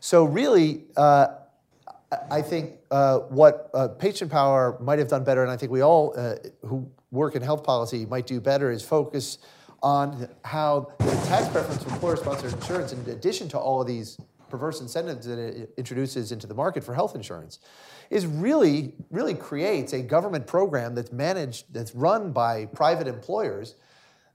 [0.00, 0.84] So really.
[0.96, 1.28] Uh,
[2.30, 5.82] I think uh, what uh, Patient Power might have done better, and I think we
[5.82, 9.38] all uh, who work in health policy might do better, is focus
[9.82, 14.80] on how the tax preference for employer-sponsored insurance, in addition to all of these perverse
[14.80, 17.58] incentives that it introduces into the market for health insurance
[18.10, 23.74] is really, really creates a government program that's managed, that's run by private employers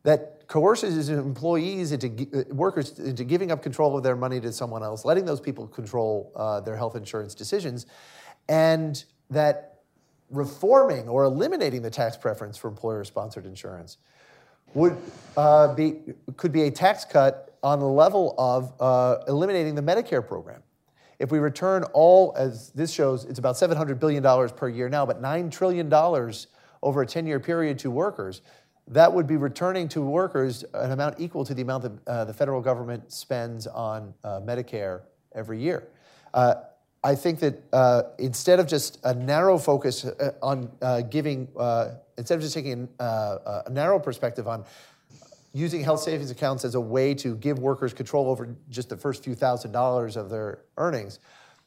[0.04, 4.84] that coerces employees into uh, workers into giving up control of their money to someone
[4.84, 7.86] else, letting those people control uh, their health insurance decisions,
[8.47, 9.82] and that
[10.32, 13.97] reforming or eliminating the tax preference for employer-sponsored insurance
[14.74, 14.95] would
[15.38, 16.00] uh, be
[16.38, 20.64] could be a tax cut on the level of uh, eliminating the Medicare program.
[21.20, 25.22] If we return all, as this shows, it's about $700 billion per year now, but
[25.22, 25.93] $9 trillion
[26.82, 28.41] over a 10 year period to workers,
[28.90, 32.34] that would be returning to workers an amount equal to the amount that uh, the
[32.34, 35.02] federal government spends on uh, Medicare
[35.34, 35.88] every year.
[36.34, 36.56] Uh,
[37.04, 41.48] I think that uh, instead of just a narrow focus uh, on uh, giving,
[42.18, 44.66] instead of just taking a narrow perspective on
[45.54, 49.24] using health savings accounts as a way to give workers control over just the first
[49.24, 51.20] few thousand dollars of their earnings,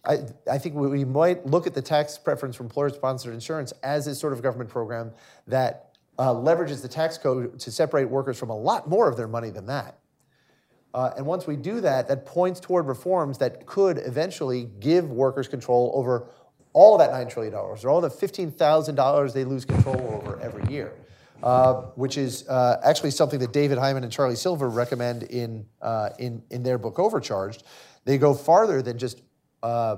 [0.05, 0.19] I,
[0.51, 4.15] I think we might look at the tax preference for employer sponsored insurance as a
[4.15, 5.13] sort of government program
[5.47, 5.92] that
[6.23, 9.51] uh, leverages the tax code to separate workers from a lot more of their money
[9.51, 9.99] than that.
[10.95, 15.49] Uh, and once we do that, that points toward reforms that could eventually give workers
[15.49, 16.29] control over
[16.75, 20.93] all of that $9 trillion, or all the $15,000 they lose control over every year,
[21.43, 26.11] uh, which is uh, actually something that David Hyman and Charlie Silver recommend in, uh,
[26.21, 27.65] in, in their book Overcharged.
[28.05, 29.23] They go farther than just
[29.65, 29.97] uh,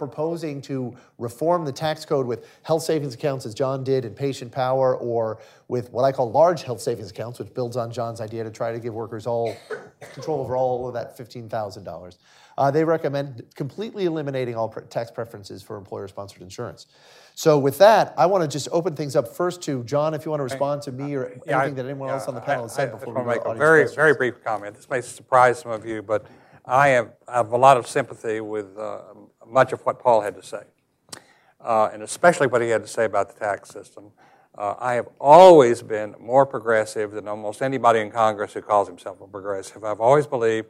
[0.00, 4.50] proposing to reform the tax code with health savings accounts, as John did in Patient
[4.50, 5.38] Power, or
[5.68, 8.72] with what I call large health savings accounts, which builds on John's idea to try
[8.72, 9.54] to give workers all
[10.14, 12.16] control over all of that $15,000.
[12.56, 16.86] Uh, they recommend completely eliminating all pre- tax preferences for employer sponsored insurance.
[17.34, 20.30] So, with that, I want to just open things up first to John, if you
[20.30, 22.40] want to respond to me or anything yeah, I, that anyone yeah, else on the
[22.40, 23.94] panel has said I, before I we make a very, questions.
[23.94, 24.74] very brief comment.
[24.74, 26.26] This may surprise some of you, but
[26.70, 29.00] I have, I have a lot of sympathy with uh,
[29.50, 30.62] much of what Paul had to say,
[31.60, 34.12] uh, and especially what he had to say about the tax system.
[34.56, 39.20] Uh, I have always been more progressive than almost anybody in Congress who calls himself
[39.20, 39.84] a progressive.
[39.84, 40.68] I've always believed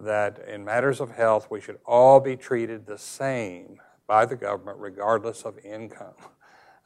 [0.00, 4.78] that in matters of health, we should all be treated the same by the government,
[4.78, 6.14] regardless of income.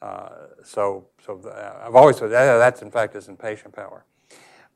[0.01, 0.29] Uh,
[0.63, 1.51] so, so the,
[1.83, 4.05] I've always said that, that's in fact is in patient power.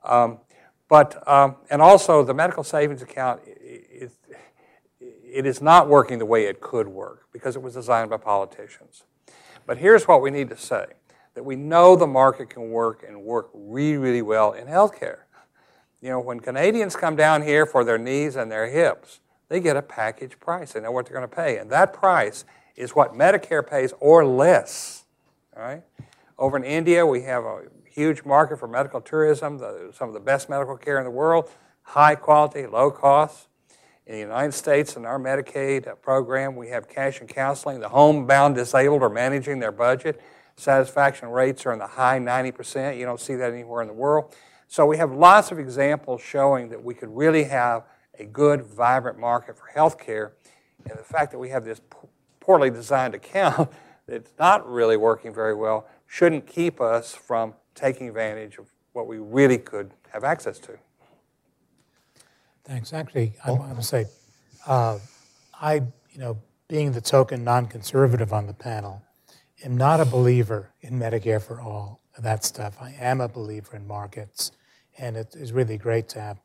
[0.04, 0.40] Um,
[0.88, 4.12] but um, and also the medical savings account is,
[5.32, 9.04] it is not working the way it could work because it was designed by politicians.
[9.66, 10.86] But here's what we need to say
[11.36, 15.20] that we know the market can work and work really, really well in healthcare.
[16.02, 19.20] You know, when Canadians come down here for their knees and their hips,
[19.50, 20.74] they get a package price.
[20.74, 21.58] They know what they're going to pay.
[21.58, 25.04] And that price is what Medicare pays or less.
[25.56, 25.84] All right?
[26.38, 30.22] Over in India, we have a huge market for medical tourism, the, some of the
[30.22, 31.50] best medical care in the world,
[31.82, 33.49] high quality, low cost.
[34.10, 37.80] In the United States, in our Medicaid uh, program, we have cash and counseling.
[37.80, 40.20] The homebound disabled are managing their budget.
[40.56, 42.98] Satisfaction rates are in the high 90%.
[42.98, 44.34] You don't see that anywhere in the world.
[44.68, 47.84] So we have lots of examples showing that we could really have
[48.18, 50.34] a good, vibrant market for health care.
[50.90, 51.80] And the fact that we have this
[52.40, 53.70] poorly designed account
[54.08, 59.20] that's not really working very well shouldn't keep us from taking advantage of what we
[59.20, 60.80] really could have access to.
[62.70, 62.94] Thanks.
[62.94, 64.06] Actually, I want to say,
[64.68, 65.00] uh,
[65.60, 65.74] I,
[66.12, 69.02] you know, being the token non-conservative on the panel,
[69.66, 72.78] am not a believer in Medicare for all, that stuff.
[72.80, 74.52] I am a believer in markets,
[75.00, 76.38] and it is really great to have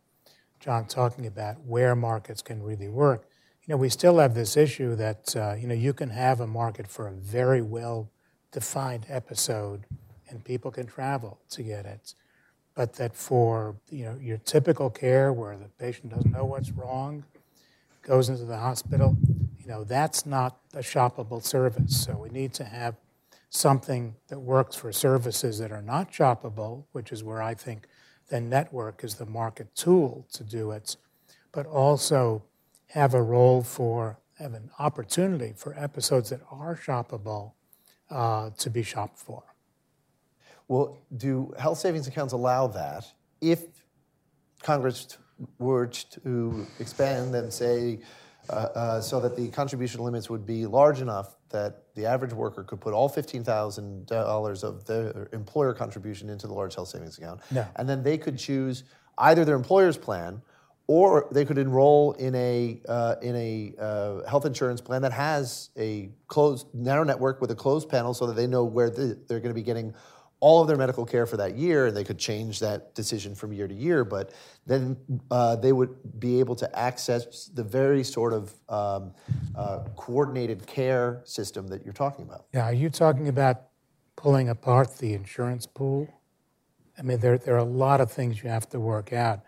[0.60, 3.28] John talking about where markets can really work.
[3.66, 6.46] You know, we still have this issue that, uh, you know, you can have a
[6.46, 9.84] market for a very well-defined episode,
[10.30, 12.14] and people can travel to get it
[12.74, 17.24] but that for you know your typical care where the patient doesn't know what's wrong,
[18.02, 19.16] goes into the hospital,
[19.58, 22.04] you know that's not a shoppable service.
[22.04, 22.96] So we need to have
[23.50, 27.86] something that works for services that are not shoppable, which is where I think
[28.28, 30.96] the network is the market tool to do it,
[31.52, 32.42] but also
[32.88, 37.52] have a role for have an opportunity for episodes that are shoppable
[38.10, 39.53] uh, to be shopped for.
[40.68, 43.04] Well, do health savings accounts allow that
[43.40, 43.64] if
[44.62, 45.18] Congress
[45.58, 48.00] were to expand them, say,
[48.48, 52.62] uh, uh, so that the contribution limits would be large enough that the average worker
[52.62, 57.40] could put all $15,000 of their employer contribution into the large health savings account.
[57.50, 57.66] No.
[57.76, 58.84] And then they could choose
[59.16, 60.42] either their employer's plan
[60.86, 65.70] or they could enroll in a, uh, in a uh, health insurance plan that has
[65.78, 69.40] a closed, narrow network with a closed panel so that they know where the, they're
[69.40, 69.94] going to be getting
[70.44, 73.50] all of their medical care for that year, and they could change that decision from
[73.50, 74.04] year to year.
[74.04, 74.34] But
[74.66, 74.94] then
[75.30, 79.14] uh, they would be able to access the very sort of um,
[79.56, 82.44] uh, coordinated care system that you're talking about.
[82.52, 83.56] Yeah, are you talking about
[84.16, 86.12] pulling apart the insurance pool?
[86.98, 89.40] I mean, there, there are a lot of things you have to work out.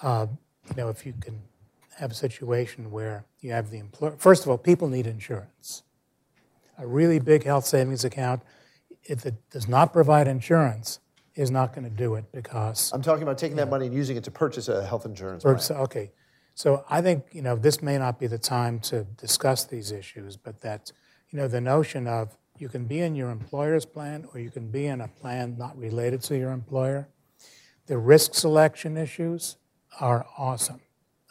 [0.00, 0.28] Uh,
[0.70, 1.42] you know, if you can
[1.98, 5.82] have a situation where you have the employer, first of all, people need insurance.
[6.78, 8.40] A really big health savings account,
[9.04, 11.00] if it does not provide insurance,
[11.34, 12.92] is not going to do it because.
[12.92, 15.58] I'm talking about taking that money and using it to purchase a health insurance plan.
[15.82, 16.12] Okay.
[16.54, 20.36] So I think, you know, this may not be the time to discuss these issues,
[20.36, 20.92] but that,
[21.30, 24.70] you know, the notion of you can be in your employer's plan or you can
[24.70, 27.08] be in a plan not related to your employer.
[27.86, 29.56] The risk selection issues
[30.00, 30.80] are awesome.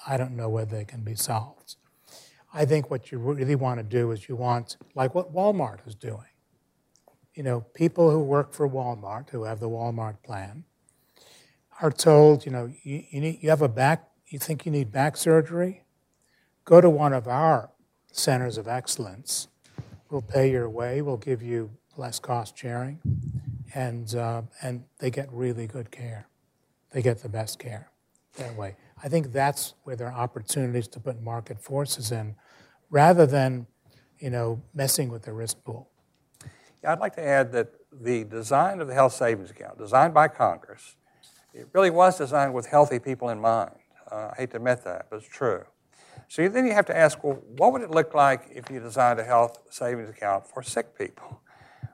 [0.06, 1.78] I don't know whether they can be solved.
[2.54, 5.96] I think what you really want to do is you want, like what Walmart is
[5.96, 6.33] doing.
[7.34, 10.66] You know, people who work for Walmart, who have the Walmart plan,
[11.82, 14.92] are told, you know, you, you, need, you have a back, you think you need
[14.92, 15.84] back surgery?
[16.66, 17.72] Go to one of our
[18.12, 19.48] centers of excellence.
[20.10, 23.00] We'll pay your way, we'll give you less cost sharing,
[23.74, 26.28] and, uh, and they get really good care.
[26.92, 27.90] They get the best care
[28.38, 28.76] that way.
[29.04, 32.36] I think that's where there are opportunities to put market forces in
[32.90, 33.66] rather than,
[34.20, 35.90] you know, messing with the risk pool.
[36.86, 40.96] I'd like to add that the design of the health savings account, designed by Congress,
[41.54, 43.72] it really was designed with healthy people in mind.
[44.12, 45.64] Uh, I hate to admit that, but it's true.
[46.28, 49.20] So then you have to ask, well, what would it look like if you designed
[49.20, 51.42] a health savings account for sick people?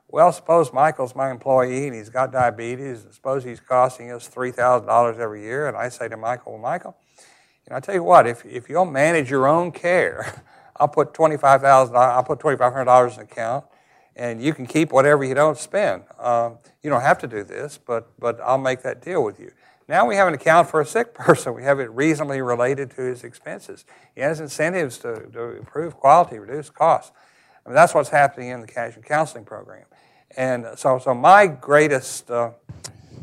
[0.07, 3.05] Well, suppose Michael's my employee and he's got diabetes.
[3.11, 5.67] Suppose he's costing us $3,000 every year.
[5.67, 8.69] And I say to Michael, well, Michael, you know, I tell you what, if, if
[8.69, 10.43] you'll manage your own care,
[10.77, 13.65] I'll put 25,000, I'll put $2,500 in an account
[14.19, 16.03] and you can keep whatever you don't spend.
[16.19, 19.51] Um, you don't have to do this, but, but I'll make that deal with you.
[19.87, 21.53] Now we have an account for a sick person.
[21.55, 23.85] We have it reasonably related to his expenses.
[24.13, 27.13] He has incentives to, to improve quality, reduce costs.
[27.65, 29.85] I mean, that's what's happening in the cash and counseling program.
[30.35, 32.51] And so, so my greatest uh,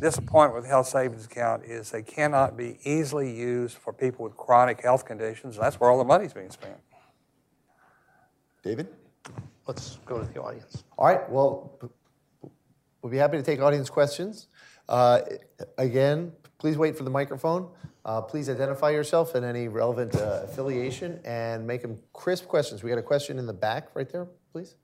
[0.01, 4.81] disappointment with health savings account is they cannot be easily used for people with chronic
[4.81, 5.59] health conditions.
[5.59, 6.79] That's where all the money's being spent.
[8.63, 8.89] David?
[9.67, 10.85] Let's go to the audience.
[10.97, 11.77] All right, well,
[13.03, 14.47] we'll be happy to take audience questions.
[14.89, 15.23] Uh,
[15.77, 17.69] again, please wait for the microphone.
[18.05, 22.85] Uh, please identify yourself and any relevant uh, affiliation and make them crisp questions.
[22.85, 24.77] We got a question in the back right there, please.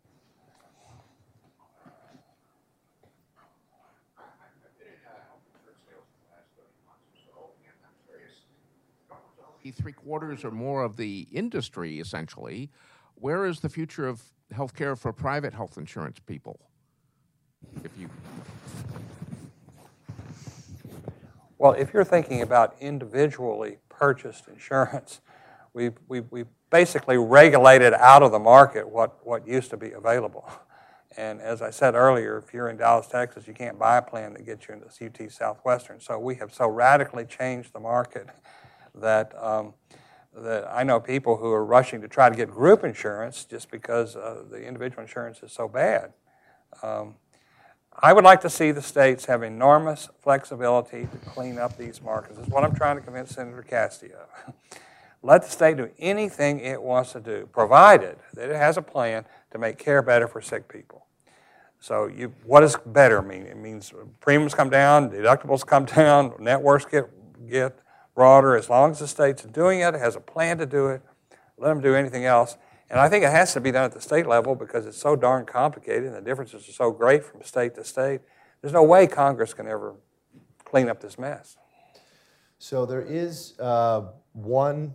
[9.76, 12.68] Three quarters or more of the industry, essentially.
[13.14, 14.20] Where is the future of
[14.52, 16.60] healthcare for private health insurance people?
[17.84, 18.08] If you
[21.62, 25.20] Well, if you're thinking about individually purchased insurance,
[25.72, 30.50] we've, we've, we've basically regulated out of the market what, what used to be available.
[31.16, 34.32] And as I said earlier, if you're in Dallas, Texas, you can't buy a plan
[34.32, 36.00] that gets you into UT Southwestern.
[36.00, 38.28] So we have so radically changed the market
[38.96, 39.74] that, um,
[40.36, 44.16] that I know people who are rushing to try to get group insurance just because
[44.16, 46.12] uh, the individual insurance is so bad.
[46.82, 47.16] Um,
[48.00, 52.38] I would like to see the states have enormous flexibility to clean up these markets.
[52.38, 54.54] That's what I'm trying to convince Senator Cassidy of.
[55.22, 59.24] Let the state do anything it wants to do, provided that it has a plan
[59.52, 61.06] to make care better for sick people.
[61.78, 63.42] So, you, what does better mean?
[63.42, 67.09] It means premiums come down, deductibles come down, networks get,
[67.48, 67.78] get
[68.14, 68.56] broader.
[68.56, 71.02] As long as the state's doing it, has a plan to do it,
[71.59, 72.56] let them do anything else.
[72.90, 75.16] And I think it has to be done at the state level because it's so
[75.16, 78.20] darn complicated and the differences are so great from state to state.
[78.60, 79.94] There's no way Congress can ever
[80.64, 81.56] clean up this mess.
[82.59, 84.02] So there is uh,
[84.32, 84.94] one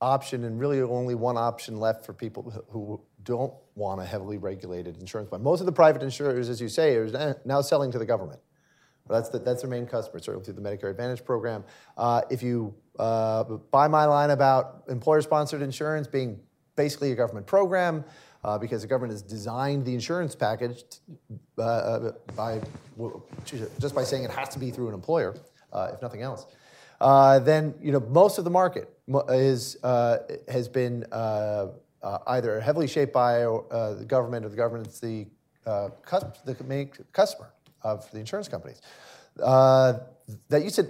[0.00, 4.98] option, and really only one option left for people who don't want a heavily regulated
[4.98, 5.42] insurance plan.
[5.42, 8.40] Most of the private insurers, as you say, are now selling to the government.
[9.08, 11.64] That's, the, that's their main customer, certainly through the Medicare Advantage program.
[11.96, 16.40] Uh, if you uh, buy my line about employer-sponsored insurance being
[16.74, 18.04] basically a government program,
[18.44, 20.84] uh, because the government has designed the insurance package
[21.58, 22.60] uh, uh by
[23.78, 25.34] just by saying it has to be through an employer,
[25.72, 26.46] uh, if nothing else.
[27.00, 28.90] Then you know most of the market
[29.30, 35.26] is has been either heavily shaped by the government or the government's the
[35.64, 37.50] the main customer
[37.84, 38.80] of the insurance companies.
[39.36, 40.86] that used to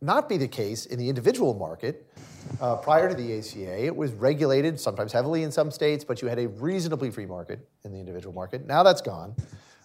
[0.00, 2.06] not be the case in the individual market.
[2.60, 6.28] Uh, prior to the ACA, it was regulated, sometimes heavily in some states, but you
[6.28, 8.66] had a reasonably free market in the individual market.
[8.66, 9.34] Now that's gone.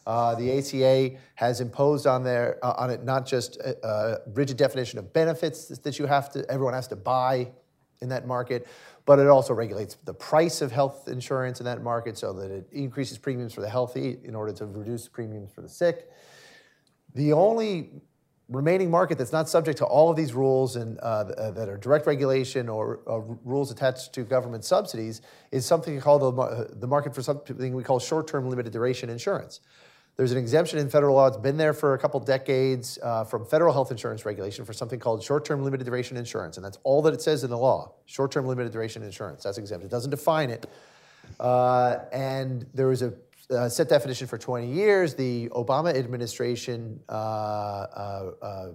[0.08, 4.56] Uh, the ACA has imposed on there uh, on it not just a, a, rigid
[4.56, 7.52] definition of benefits that you have to everyone has to buy
[8.02, 8.68] in that market,
[9.06, 12.68] but it also regulates the price of health insurance in that market so that it
[12.72, 16.12] increases premiums for the healthy in order to reduce premiums for the sick.
[17.16, 17.90] The only
[18.50, 21.78] remaining market that's not subject to all of these rules and uh, uh that are
[21.78, 25.22] direct regulation or uh, rules attached to government subsidies
[25.52, 29.62] is something called the, the market for something we call short-term limited duration insurance.
[30.18, 31.28] There's an exemption in federal law.
[31.28, 35.00] It's been there for a couple decades uh, from federal health insurance regulation for something
[35.00, 37.94] called short-term limited duration insurance, and that's all that it says in the law.
[38.06, 39.44] Short-term limited duration insurance.
[39.44, 39.84] That's exempt.
[39.84, 40.68] It doesn't define it.
[41.40, 43.14] Uh, and there was a
[43.52, 45.16] uh, set definition for 20 years.
[45.16, 48.68] The Obama administration uh, uh, uh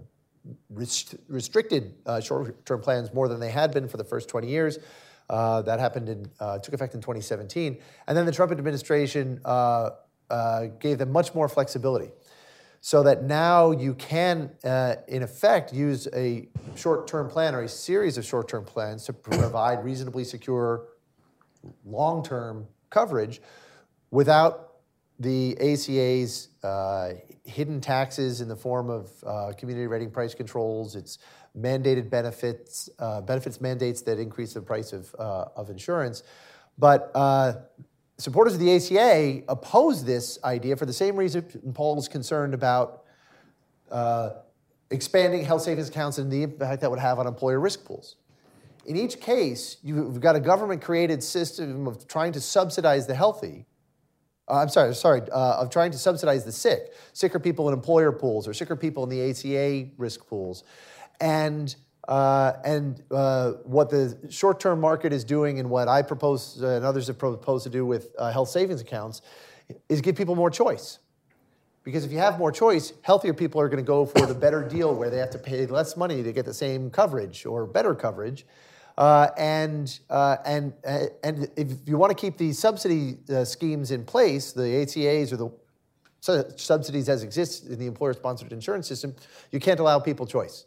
[0.71, 4.79] rest- restricted short-term plans more than they had been for the first 20 years.
[5.29, 6.25] that happened in
[6.63, 9.41] took effect in 2017, and then the Trump administration
[10.31, 12.11] uh, gave them much more flexibility.
[12.83, 17.69] So that now you can, uh, in effect, use a short term plan or a
[17.69, 20.87] series of short term plans to provide reasonably secure
[21.85, 23.43] long term coverage
[24.11, 24.75] without
[25.19, 27.13] the ACA's uh,
[27.45, 31.19] hidden taxes in the form of uh, community rating price controls, its
[31.59, 36.23] mandated benefits, uh, benefits mandates that increase the price of, uh, of insurance.
[36.79, 37.11] But
[38.21, 41.43] supporters of the ACA oppose this idea for the same reason
[41.75, 43.05] Paul is concerned about
[43.91, 44.31] uh,
[44.91, 48.17] expanding health savings accounts and the impact that would have on employer risk pools.
[48.87, 53.67] In each case, you've got a government created system of trying to subsidize the healthy.
[54.51, 58.11] Uh, I'm sorry, sorry, uh, of trying to subsidize the sick, sicker people in employer
[58.11, 60.65] pools or sicker people in the ACA risk pools.
[61.21, 61.75] And
[62.09, 66.69] uh, and uh, what the short term market is doing, and what I propose uh,
[66.69, 69.23] and others have proposed to do with uh, health savings accounts,
[69.89, 70.99] is give people more choice.
[71.85, 74.67] Because if you have more choice, healthier people are going to go for the better
[74.67, 77.95] deal where they have to pay less money to get the same coverage or better
[77.95, 78.45] coverage.
[78.99, 80.73] Uh, and, uh, and,
[81.23, 85.51] and if you want to keep these subsidy schemes in place, the ACAs or the
[86.21, 89.15] subsidies as exist in the employer sponsored insurance system,
[89.53, 90.67] you can't allow people choice.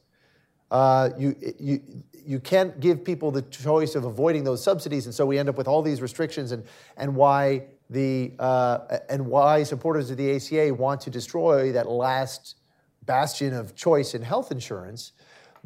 [0.71, 1.79] Uh, you, you,
[2.25, 5.57] you can't give people the choice of avoiding those subsidies, and so we end up
[5.57, 6.63] with all these restrictions and,
[6.97, 12.55] and why the uh, and why supporters of the ACA want to destroy that last
[13.05, 15.11] bastion of choice in health insurance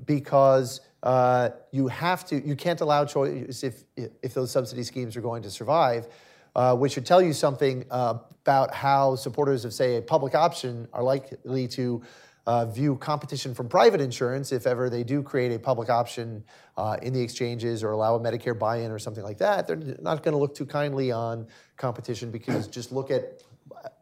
[0.06, 5.22] because uh, you have to you can't allow choice if if those subsidy schemes are
[5.22, 6.06] going to survive,
[6.54, 10.86] uh, which should tell you something uh, about how supporters of say a public option
[10.92, 12.02] are likely to
[12.46, 16.44] uh, view competition from private insurance if ever they do create a public option
[16.76, 19.66] uh, in the exchanges or allow a Medicare buy in or something like that.
[19.66, 21.48] They're not going to look too kindly on
[21.78, 23.44] competition because just look at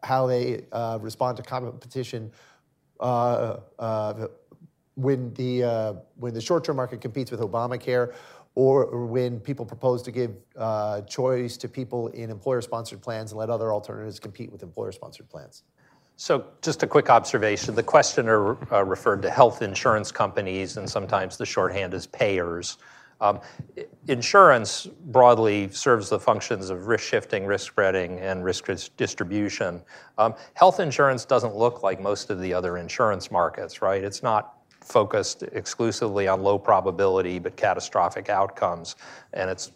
[0.02, 2.32] how they uh, respond to competition
[2.98, 3.58] uh,
[4.96, 8.14] when the, uh, when the short term market competes with Obamacare.
[8.58, 10.34] Or, when people propose to give
[11.06, 15.28] choice to people in employer sponsored plans and let other alternatives compete with employer sponsored
[15.28, 15.62] plans.
[16.18, 17.74] So, just a quick observation.
[17.74, 22.78] The questioner uh, referred to health insurance companies, and sometimes the shorthand is payers.
[23.20, 23.40] Um,
[24.08, 28.66] insurance broadly serves the functions of risk shifting, risk spreading, and risk
[28.96, 29.82] distribution.
[30.16, 34.02] Um, health insurance doesn't look like most of the other insurance markets, right?
[34.02, 34.55] It's not
[34.86, 38.96] focused exclusively on low probability but catastrophic outcomes,
[39.32, 39.72] and it's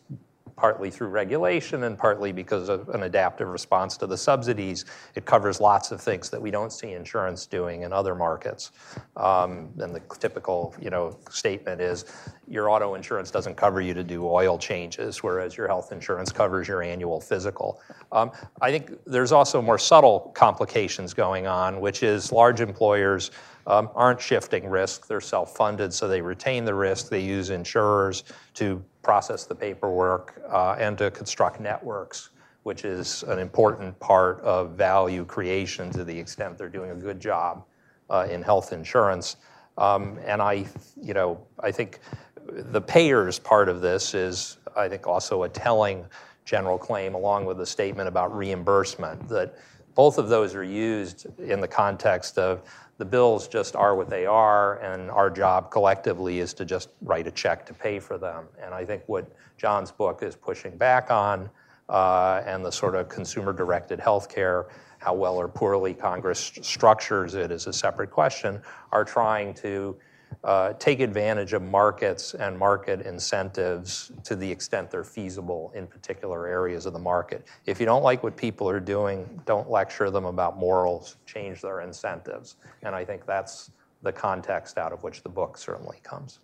[0.60, 4.84] partly through regulation and partly because of an adaptive response to the subsidies.
[5.14, 8.70] It covers lots of things that we don't see insurance doing in other markets.
[9.16, 12.04] Um, and the typical, you know, statement is
[12.46, 16.68] your auto insurance doesn't cover you to do oil changes, whereas your health insurance covers
[16.68, 17.80] your annual physical.
[18.12, 18.30] Um,
[18.60, 23.30] I think there's also more subtle complications going on, which is large employers
[23.66, 25.06] um, aren't shifting risk.
[25.06, 27.08] They're self funded, so they retain the risk.
[27.08, 28.24] They use insurers
[28.54, 32.30] to process the paperwork uh, and to construct networks,
[32.62, 37.20] which is an important part of value creation to the extent they're doing a good
[37.20, 37.64] job
[38.10, 39.36] uh, in health insurance.
[39.78, 40.66] Um, and I,
[41.00, 42.00] you know, I think
[42.46, 46.04] the payers part of this is, I think, also a telling
[46.44, 49.56] general claim, along with the statement about reimbursement, that
[49.94, 52.62] both of those are used in the context of
[53.00, 57.26] the bills just are what they are, and our job collectively is to just write
[57.26, 58.44] a check to pay for them.
[58.62, 61.48] And I think what John's book is pushing back on,
[61.88, 64.66] uh, and the sort of consumer directed healthcare,
[64.98, 68.60] how well or poorly Congress structures it is a separate question,
[68.92, 69.96] are trying to
[70.44, 76.46] uh, take advantage of markets and market incentives to the extent they're feasible in particular
[76.46, 77.46] areas of the market.
[77.66, 81.80] If you don't like what people are doing, don't lecture them about morals, change their
[81.80, 82.56] incentives.
[82.82, 83.70] And I think that's
[84.02, 86.40] the context out of which the book certainly comes.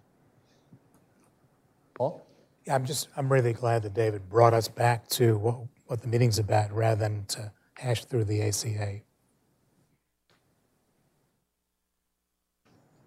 [1.94, 2.26] Paul?
[2.66, 5.56] Yeah, I'm just, I'm really glad that David brought us back to what,
[5.86, 9.00] what the meeting's about rather than to hash through the ACA.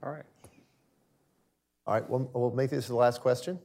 [0.01, 0.23] All right.
[1.90, 3.57] All right, we'll, we'll make this the last question.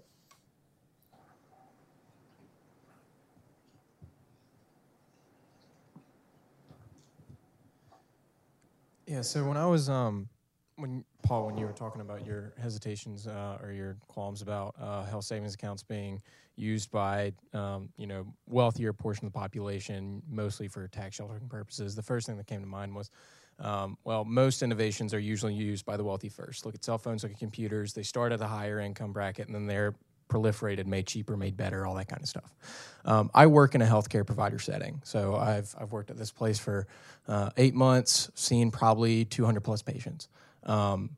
[9.07, 10.31] Yeah, so when I was um
[10.77, 15.05] when Paul, when you were talking about your hesitations uh, or your qualms about uh,
[15.05, 16.23] health savings accounts being
[16.57, 21.95] used by um, you know wealthier portion of the population, mostly for tax sheltering purposes,
[21.95, 23.11] the first thing that came to mind was,
[23.59, 26.67] um, well, most innovations are usually used by the wealthy first.
[26.67, 27.93] Look at cell phones, look at computers.
[27.93, 29.95] They start at a higher income bracket, and then they're
[30.29, 32.53] proliferated, made cheaper, made better, all that kind of stuff.
[33.05, 36.59] Um, I work in a healthcare provider setting, so I've I've worked at this place
[36.59, 36.87] for
[37.29, 40.29] uh, eight months, seen probably 200 plus patients.
[40.65, 41.11] Um,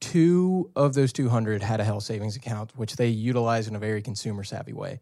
[0.00, 4.02] two of those 200 had a health savings account, which they utilized in a very
[4.02, 5.00] consumer savvy way.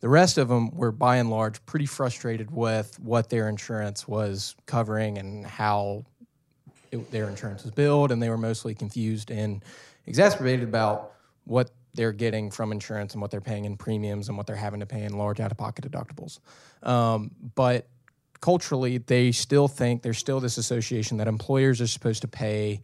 [0.00, 4.56] The rest of them were by and large pretty frustrated with what their insurance was
[4.66, 6.04] covering and how
[6.92, 9.64] it, their insurance was billed, and they were mostly confused and
[10.06, 11.12] exacerbated about
[11.44, 14.80] what they're getting from insurance and what they're paying in premiums and what they're having
[14.80, 16.38] to pay in large out of pocket deductibles.
[16.82, 17.88] Um, but
[18.40, 22.80] culturally, they still think there's still this association that employers are supposed to pay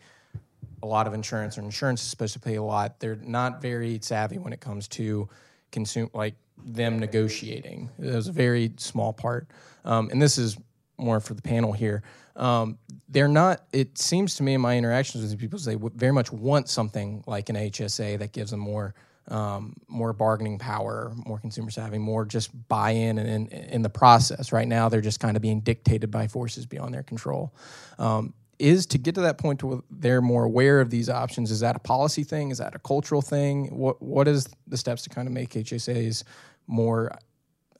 [0.82, 3.00] a lot of insurance, or insurance is supposed to pay a lot.
[3.00, 5.28] They're not very savvy when it comes to
[5.72, 6.34] consume like
[6.64, 7.90] them negotiating.
[7.98, 9.48] It was a very small part,
[9.84, 10.56] um, and this is
[10.98, 12.02] more for the panel here.
[12.34, 12.78] Um,
[13.08, 13.62] they're not.
[13.72, 17.24] It seems to me in my interactions with these people, they very much want something
[17.26, 18.94] like an HSA that gives them more.
[19.28, 24.52] Um, more bargaining power, more consumer savvy, more just buy-in and in, in the process.
[24.52, 27.52] Right now, they're just kind of being dictated by forces beyond their control.
[27.98, 31.50] Um, is to get to that point where they're more aware of these options.
[31.50, 32.50] Is that a policy thing?
[32.50, 33.76] Is that a cultural thing?
[33.76, 36.22] What what is the steps to kind of make HSAs
[36.68, 37.10] more?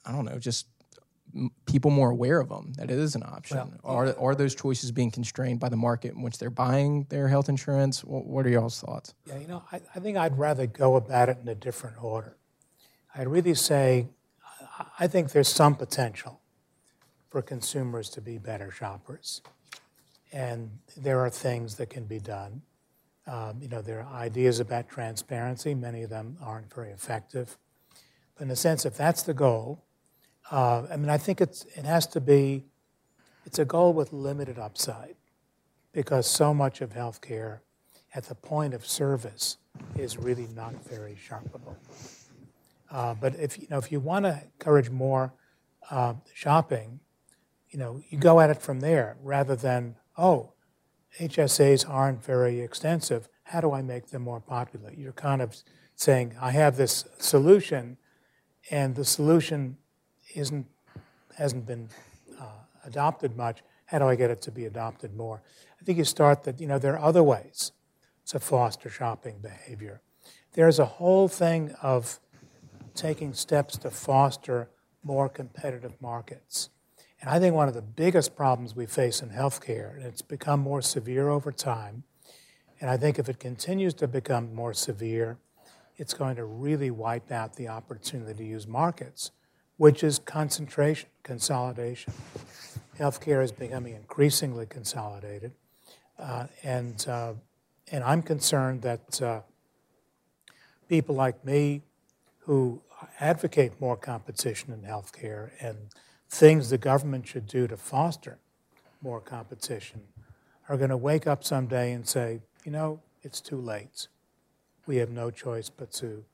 [0.05, 0.67] I don't know, just
[1.67, 3.57] people more aware of them that it is an option.
[3.57, 7.29] Well, are are those choices being constrained by the market in which they're buying their
[7.29, 8.01] health insurance?
[8.01, 9.15] What are y'all's thoughts?
[9.27, 12.37] Yeah, you know, I, I think I'd rather go about it in a different order.
[13.15, 14.09] I'd really say
[14.99, 16.41] I think there's some potential
[17.29, 19.43] for consumers to be better shoppers
[20.33, 22.63] and there are things that can be done.
[23.27, 25.75] Um, you know, there are ideas about transparency.
[25.75, 27.57] Many of them aren't very effective.
[28.37, 29.83] But in a sense, if that's the goal,
[30.51, 32.65] uh, I mean, I think it's, it has to be,
[33.45, 35.17] it's a goal with limited upside
[35.93, 37.61] because so much of healthcare
[38.15, 39.59] at the point of service
[39.97, 41.75] is really not very shoppable.
[42.91, 45.33] Uh, but if you know, if you want to encourage more
[45.91, 47.01] uh, shopping,
[47.71, 50.53] you know, you go at it from there rather than oh,
[51.19, 53.29] HSAs aren't very extensive.
[53.45, 54.93] How do I make them more popular?
[54.93, 55.57] You're kind of
[55.95, 57.97] saying, I have this solution,
[58.71, 59.79] and the solution
[60.35, 60.67] isn't,
[61.37, 61.89] hasn't been
[62.41, 62.45] uh,
[62.85, 63.63] adopted much.
[63.87, 65.43] How do I get it to be adopted more?
[65.81, 67.73] I think you start that, you know, there are other ways
[68.27, 70.01] to foster shopping behavior.
[70.53, 72.19] There's a whole thing of
[72.95, 74.69] taking steps to foster
[75.05, 76.71] more competitive markets.
[77.21, 80.61] And I think one of the biggest problems we face in healthcare, and it's become
[80.61, 82.05] more severe over time,
[82.81, 85.39] and I think if it continues to become more severe,
[85.97, 89.31] it's going to really wipe out the opportunity to use markets,
[89.77, 92.13] which is concentration, consolidation.
[92.99, 95.53] Healthcare is becoming increasingly consolidated,
[96.19, 97.35] uh, and uh,
[97.93, 99.41] and I'm concerned that uh,
[100.89, 101.83] people like me,
[102.41, 102.81] who
[103.21, 105.77] advocate more competition in healthcare and
[106.29, 108.39] things the government should do to foster
[109.03, 110.01] more competition
[110.69, 114.09] are going to wake up someday and say, you know, it's too late.
[114.87, 116.25] We have no choice but to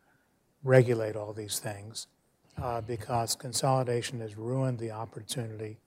[0.63, 2.07] regulate all these things
[2.61, 5.79] uh, because consolidation has ruined the opportunity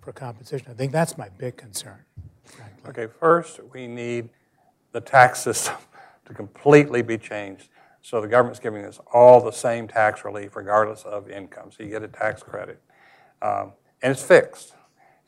[0.00, 0.66] for competition.
[0.70, 1.98] I think that's my big concern,
[2.44, 2.90] frankly.
[2.90, 4.28] Okay, first, we need
[4.92, 5.76] the tax system
[6.26, 7.68] to completely be changed.
[8.02, 11.70] So the government's giving us all the same tax relief regardless of income.
[11.70, 12.80] So you get a tax credit.
[13.42, 13.72] Um,
[14.02, 14.74] and it's fixed.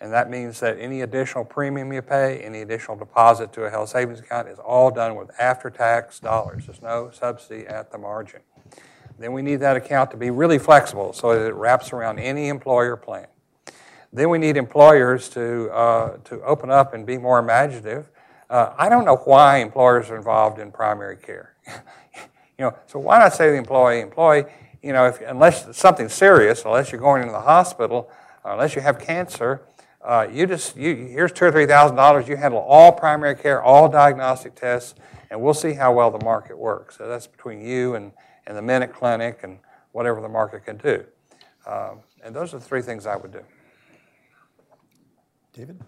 [0.00, 3.90] And that means that any additional premium you pay, any additional deposit to a health
[3.90, 6.66] savings account is all done with after tax dollars.
[6.66, 8.40] There's no subsidy at the margin.
[9.22, 12.48] Then we need that account to be really flexible so that it wraps around any
[12.48, 13.28] employer plan.
[14.12, 18.06] Then we need employers to, uh, to open up and be more imaginative
[18.50, 21.54] Uh, I don't know why employers are involved in primary care.
[21.66, 24.44] you know, so why not say to the employee, employee,
[24.82, 28.10] you know, if, unless something serious, unless you're going into the hospital,
[28.44, 29.62] unless you have cancer,
[30.04, 32.28] uh, you just you here's two or three thousand dollars.
[32.28, 34.94] You handle all primary care, all diagnostic tests,
[35.30, 36.98] and we'll see how well the market works.
[36.98, 38.12] So that's between you and,
[38.46, 39.58] and the Minute Clinic and
[39.92, 41.04] whatever the market can do.
[41.66, 43.42] Um, and those are the three things I would do.
[45.52, 45.80] David?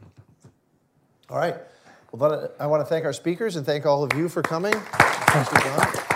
[1.31, 1.57] All right.
[2.13, 4.75] Well, I want to thank our speakers and thank all of you for coming.
[4.75, 6.14] Thank you, John.